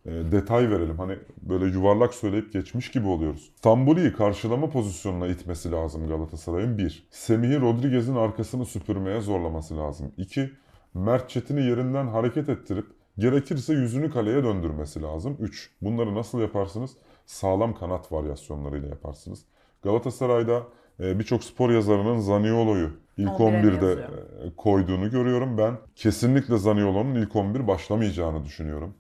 e, 0.06 0.32
detay 0.32 0.70
verelim. 0.70 0.98
Hani 0.98 1.18
böyle 1.42 1.66
yuvarlak 1.66 2.14
söyleyip 2.14 2.54
geçmiş 2.54 2.92
gibi 2.92 3.08
oluyoruz. 3.08 3.52
Tambuli'yi 3.62 4.14
karşılama 4.14 4.70
pozisyonuna 4.70 5.28
itmesi 5.28 5.72
lazım 5.72 6.08
Galatasaray'ın. 6.08 6.78
Bir. 6.78 7.08
Semih'i 7.12 7.62
Rodriguez'in 7.62 8.16
arkasını 8.16 8.66
süpürmeye 8.66 9.22
zorlaması 9.22 9.78
lazım. 9.78 10.12
İki. 10.18 10.52
Mert 10.94 11.30
Çetin'i 11.30 11.62
yerinden 11.62 12.08
hareket 12.08 12.50
ettirip 12.50 12.86
gerekirse 13.18 13.74
yüzünü 13.74 14.12
kaleye 14.12 14.44
döndürmesi 14.44 15.02
lazım. 15.02 15.38
Üç. 15.40 15.72
Bunları 15.82 16.16
nasıl 16.16 16.40
yaparsınız? 16.42 16.92
Sağlam 17.26 17.76
kanat 17.76 18.12
varyasyonlarıyla 18.12 18.88
yaparsınız. 18.90 19.46
Galatasaray'da 19.84 20.64
e, 21.00 21.20
birçok 21.20 21.44
spor 21.44 21.70
yazarının 21.70 22.20
Zaniolo'yu 22.20 22.92
ilk 23.18 23.30
11'e 23.30 23.62
11'de 23.62 23.86
yazıyor. 23.86 24.10
e, 24.46 24.56
koyduğunu 24.58 25.12
görüyorum. 25.12 25.58
Ben 25.58 25.78
kesinlikle 25.96 26.58
Zaniolo'nun 26.58 27.16
ilk 27.16 27.36
11 27.36 27.68
başlamayacağını 27.68 28.46
düşünüyorum. 28.46 28.94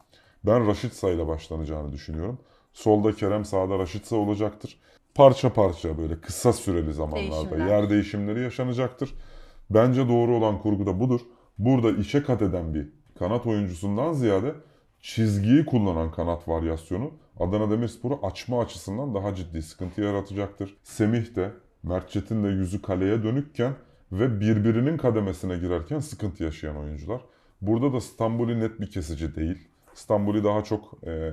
Ben 0.46 0.68
Raşitsa 0.68 1.10
ile 1.10 1.28
başlanacağını 1.28 1.92
düşünüyorum. 1.94 2.40
Solda 2.74 3.16
Kerem, 3.16 3.46
sağda 3.46 3.80
Raşitsa 3.80 4.16
olacaktır. 4.16 4.80
Parça 5.16 5.54
parça 5.54 5.98
böyle 5.98 6.22
kısa 6.22 6.54
süreli 6.54 6.94
zamanlarda 6.94 7.50
Değişimler. 7.52 7.68
yer 7.68 7.90
değişimleri 7.90 8.42
yaşanacaktır. 8.44 9.14
Bence 9.70 10.08
doğru 10.10 10.36
olan 10.36 10.60
kurgu 10.62 10.86
da 10.86 11.00
budur. 11.00 11.20
Burada 11.58 11.92
içe 11.92 12.24
kat 12.24 12.42
eden 12.42 12.74
bir 12.74 12.90
kanat 13.20 13.48
oyuncusundan 13.48 14.14
ziyade 14.14 14.56
çizgiyi 15.02 15.66
kullanan 15.66 16.12
kanat 16.12 16.48
varyasyonu 16.48 17.12
Adana 17.40 17.72
Demirspor'u 17.72 18.20
açma 18.24 18.62
açısından 18.62 19.16
daha 19.16 19.36
ciddi 19.36 19.62
sıkıntı 19.62 20.02
yaratacaktır. 20.02 20.78
Semih 20.84 21.36
de 21.36 21.52
Mert 21.84 22.10
Çetin 22.10 22.44
de 22.44 22.48
yüzü 22.48 22.82
kaleye 22.82 23.24
dönükken 23.24 23.74
ve 24.12 24.40
birbirinin 24.40 24.98
kademesine 24.98 25.58
girerken 25.58 26.00
sıkıntı 26.00 26.44
yaşayan 26.44 26.78
oyuncular. 26.78 27.22
Burada 27.62 27.94
da 27.94 28.02
Stambuli 28.02 28.60
net 28.60 28.80
bir 28.80 28.92
kesici 28.92 29.36
değil. 29.36 29.68
Stambuli 29.94 30.44
daha 30.44 30.64
çok 30.64 30.94
e, 31.08 31.32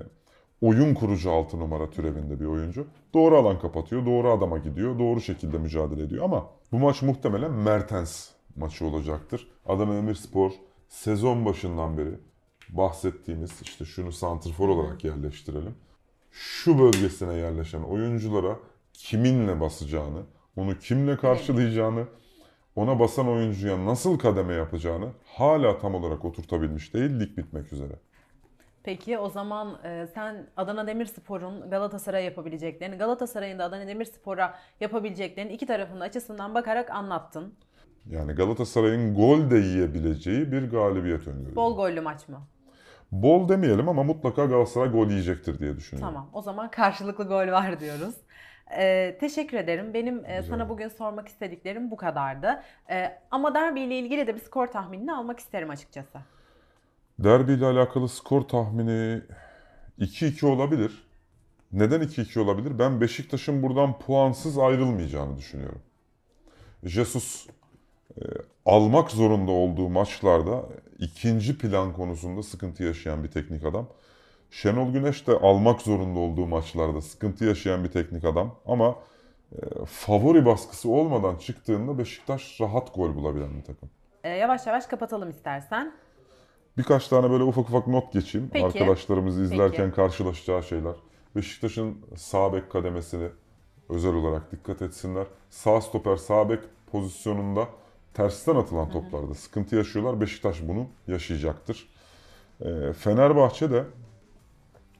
oyun 0.61 0.95
kurucu 0.95 1.31
altı 1.31 1.59
numara 1.61 1.90
türevinde 1.90 2.40
bir 2.40 2.47
oyuncu. 2.47 2.87
Doğru 3.14 3.37
alan 3.37 3.59
kapatıyor, 3.59 4.07
doğru 4.07 4.31
adama 4.31 4.59
gidiyor, 4.59 4.99
doğru 4.99 5.21
şekilde 5.21 5.59
mücadele 5.59 6.03
ediyor 6.03 6.25
ama 6.25 6.47
bu 6.73 6.79
maç 6.79 7.03
muhtemelen 7.03 7.53
Mertens 7.53 8.29
maçı 8.57 8.87
olacaktır. 8.87 9.49
Adana 9.66 9.95
Demirspor 9.95 10.53
sezon 10.90 11.44
başından 11.44 11.98
beri 11.98 12.18
bahsettiğimiz 12.68 13.62
işte 13.62 13.85
şunu 13.85 14.12
santrfor 14.12 14.68
olarak 14.68 15.05
yerleştirelim. 15.05 15.74
Şu 16.31 16.79
bölgesine 16.79 17.35
yerleşen 17.35 17.83
oyunculara 17.83 18.57
kiminle 18.92 19.61
basacağını, 19.61 20.22
onu 20.57 20.79
kimle 20.79 21.16
karşılayacağını, 21.16 22.07
ona 22.76 23.00
basan 23.00 23.29
oyuncuya 23.29 23.87
nasıl 23.87 24.18
kademe 24.18 24.55
yapacağını 24.55 25.09
hala 25.24 25.79
tam 25.79 25.94
olarak 25.94 26.24
oturtabilmiş 26.24 26.94
değil 26.94 27.20
lig 27.20 27.37
bitmek 27.37 27.72
üzere. 27.72 27.92
Peki 28.83 29.18
o 29.18 29.29
zaman 29.29 29.79
e, 29.85 30.07
sen 30.14 30.46
Adana 30.57 30.87
Demirspor'un 30.87 31.70
Galatasaray'a 31.70 32.24
yapabileceklerini, 32.24 32.96
Galatasaray'ın 32.96 33.59
da 33.59 33.64
Adana 33.64 33.87
Demirspor'a 33.87 34.59
yapabileceklerini 34.81 35.53
iki 35.53 35.66
tarafın 35.66 36.00
da 36.00 36.05
açısından 36.05 36.55
bakarak 36.55 36.90
anlattın. 36.90 37.55
Yani 38.07 38.33
Galatasaray'ın 38.33 39.15
gol 39.15 39.51
de 39.51 39.57
yiyebileceği 39.59 40.53
bir 40.53 40.71
galibiyet 40.71 41.29
öngörüyorum. 41.29 41.57
Bol 41.57 41.77
gollü 41.77 42.01
maç 42.01 42.29
mı? 42.29 42.41
Bol 43.13 43.49
demeyelim 43.49 43.89
ama 43.89 44.03
mutlaka 44.03 44.45
Galatasaray 44.45 44.91
gol 44.91 45.09
yiyecektir 45.11 45.59
diye 45.59 45.77
düşünüyorum. 45.77 46.15
Tamam. 46.15 46.31
O 46.33 46.43
zaman 46.43 46.71
karşılıklı 46.71 47.25
gol 47.25 47.53
var 47.53 47.81
diyoruz. 47.81 48.15
Ee, 48.79 49.17
teşekkür 49.21 49.57
ederim. 49.57 49.95
Benim 49.95 50.25
e, 50.25 50.43
sana 50.43 50.69
bugün 50.69 50.89
sormak 50.89 51.29
istediklerim 51.29 51.91
bu 51.91 51.97
kadardı. 51.97 52.63
Ee, 52.91 53.19
ama 53.31 53.55
derbi 53.55 53.81
ile 53.81 53.99
ilgili 53.99 54.27
de 54.27 54.35
bir 54.35 54.41
skor 54.41 54.67
tahminini 54.67 55.13
almak 55.13 55.39
isterim 55.39 55.71
açıkçası. 55.71 56.19
Derbi 57.19 57.53
ile 57.53 57.67
alakalı 57.67 58.09
skor 58.09 58.43
tahmini 58.43 59.23
2-2 59.99 60.47
olabilir. 60.47 61.11
Neden 61.73 62.01
2-2 62.01 62.41
olabilir? 62.41 62.79
Ben 62.79 63.01
Beşiktaş'ın 63.01 63.63
buradan 63.63 63.99
puansız 63.99 64.59
ayrılmayacağını 64.59 65.37
düşünüyorum. 65.37 65.83
Jesus 66.85 67.47
almak 68.66 69.11
zorunda 69.11 69.53
olduğu 69.53 69.88
maçlarda 69.88 70.62
ikinci 70.99 71.59
plan 71.59 71.92
konusunda 71.92 72.42
sıkıntı 72.42 72.83
yaşayan 72.83 73.25
bir 73.25 73.31
teknik 73.31 73.64
adam. 73.64 73.87
Şenol 74.51 74.92
Güneş 74.92 75.27
de 75.27 75.33
almak 75.33 75.83
zorunda 75.83 76.18
olduğu 76.18 76.46
maçlarda 76.46 77.01
sıkıntı 77.01 77.44
yaşayan 77.44 77.85
bir 77.85 77.88
teknik 77.88 78.25
adam 78.25 78.55
ama 78.66 78.96
e, 79.53 79.59
favori 79.87 80.46
baskısı 80.46 80.90
olmadan 80.90 81.37
çıktığında 81.37 81.99
Beşiktaş 81.99 82.61
rahat 82.61 82.94
gol 82.94 83.14
bulabilen 83.14 83.59
bir 83.59 83.64
takım. 83.64 83.90
Ee, 84.25 84.29
yavaş 84.29 84.66
yavaş 84.66 84.87
kapatalım 84.87 85.31
istersen. 85.31 85.92
Birkaç 86.79 87.09
tane 87.09 87.31
böyle 87.31 87.44
ufak 87.44 87.68
ufak 87.68 87.87
not 87.87 88.12
geçeyim. 88.12 88.51
Peki. 88.53 88.66
Arkadaşlarımız 88.66 89.38
izlerken 89.38 89.85
Peki. 89.85 89.96
karşılaşacağı 89.96 90.62
şeyler. 90.62 90.94
Beşiktaş'ın 91.37 91.96
sağ 92.16 92.53
bek 92.53 92.70
kademesini 92.70 93.29
özel 93.88 94.14
olarak 94.14 94.53
dikkat 94.53 94.83
etsinler. 94.83 95.27
Sağ 95.51 95.81
stoper 95.81 96.16
sağ 96.16 96.49
bek 96.49 96.61
pozisyonunda 96.92 97.68
tersten 98.14 98.57
atılan 98.57 98.90
toplarda 98.90 99.35
sıkıntı 99.35 99.77
yaşıyorlar. 99.77 100.20
Beşiktaş 100.20 100.62
bunu 100.68 100.87
yaşayacaktır. 101.07 101.88
Ee, 102.61 102.92
Fenerbahçe 102.92 103.70
de 103.70 103.85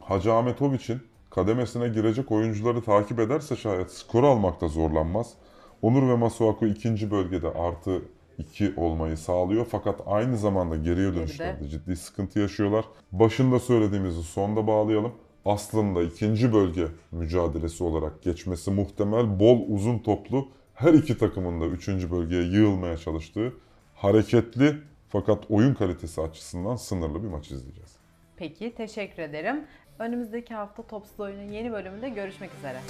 Hacı 0.01 0.33
Ahmetoviç'in 0.33 1.03
kademesine 1.31 1.89
girecek 1.89 2.33
oyuncuları 2.33 2.83
takip 2.83 3.19
ederse 3.19 3.57
şayet 3.57 3.91
skor 3.93 4.25
almakta 4.25 4.69
zorlanmaz. 4.69 5.35
Onur 5.83 6.09
ve 6.09 6.17
Masuaku 6.17 6.67
ikinci 6.67 7.11
bölgede 7.11 7.49
artı 7.49 8.03
2 8.39 8.75
olmayı 8.77 9.17
sağlıyor. 9.17 9.67
Fakat 9.71 10.01
aynı 10.07 10.39
zamanda 10.39 10.77
geriye 10.77 11.15
dönüşlerde 11.15 11.69
ciddi 11.69 11.97
sıkıntı 11.97 12.39
yaşıyorlar. 12.39 12.85
Başında 13.13 13.59
söylediğimizi 13.59 14.23
sonda 14.23 14.67
bağlayalım. 14.67 15.13
Aslında 15.45 16.03
ikinci 16.03 16.53
bölge 16.53 16.87
mücadelesi 17.13 17.85
olarak 17.85 18.23
geçmesi 18.23 18.71
muhtemel 18.71 19.41
bol 19.41 19.61
uzun 19.69 19.99
toplu 19.99 20.49
her 20.81 20.95
iki 20.95 21.19
takımın 21.19 21.61
da 21.61 21.67
üçüncü 21.67 22.11
bölgeye 22.11 22.43
yığılmaya 22.43 22.97
çalıştığı 22.97 23.53
hareketli 23.95 24.77
fakat 25.09 25.51
oyun 25.51 25.75
kalitesi 25.75 26.21
açısından 26.21 26.77
sınırlı 26.77 27.23
bir 27.23 27.29
maç 27.29 27.51
izleyeceğiz. 27.51 27.97
Peki 28.37 28.75
teşekkür 28.75 29.23
ederim. 29.23 29.65
Önümüzdeki 29.99 30.55
hafta 30.55 30.83
Topsuz 30.83 31.21
Oyun'un 31.21 31.53
yeni 31.53 31.73
bölümünde 31.73 32.09
görüşmek 32.09 32.51
üzere. 32.59 32.81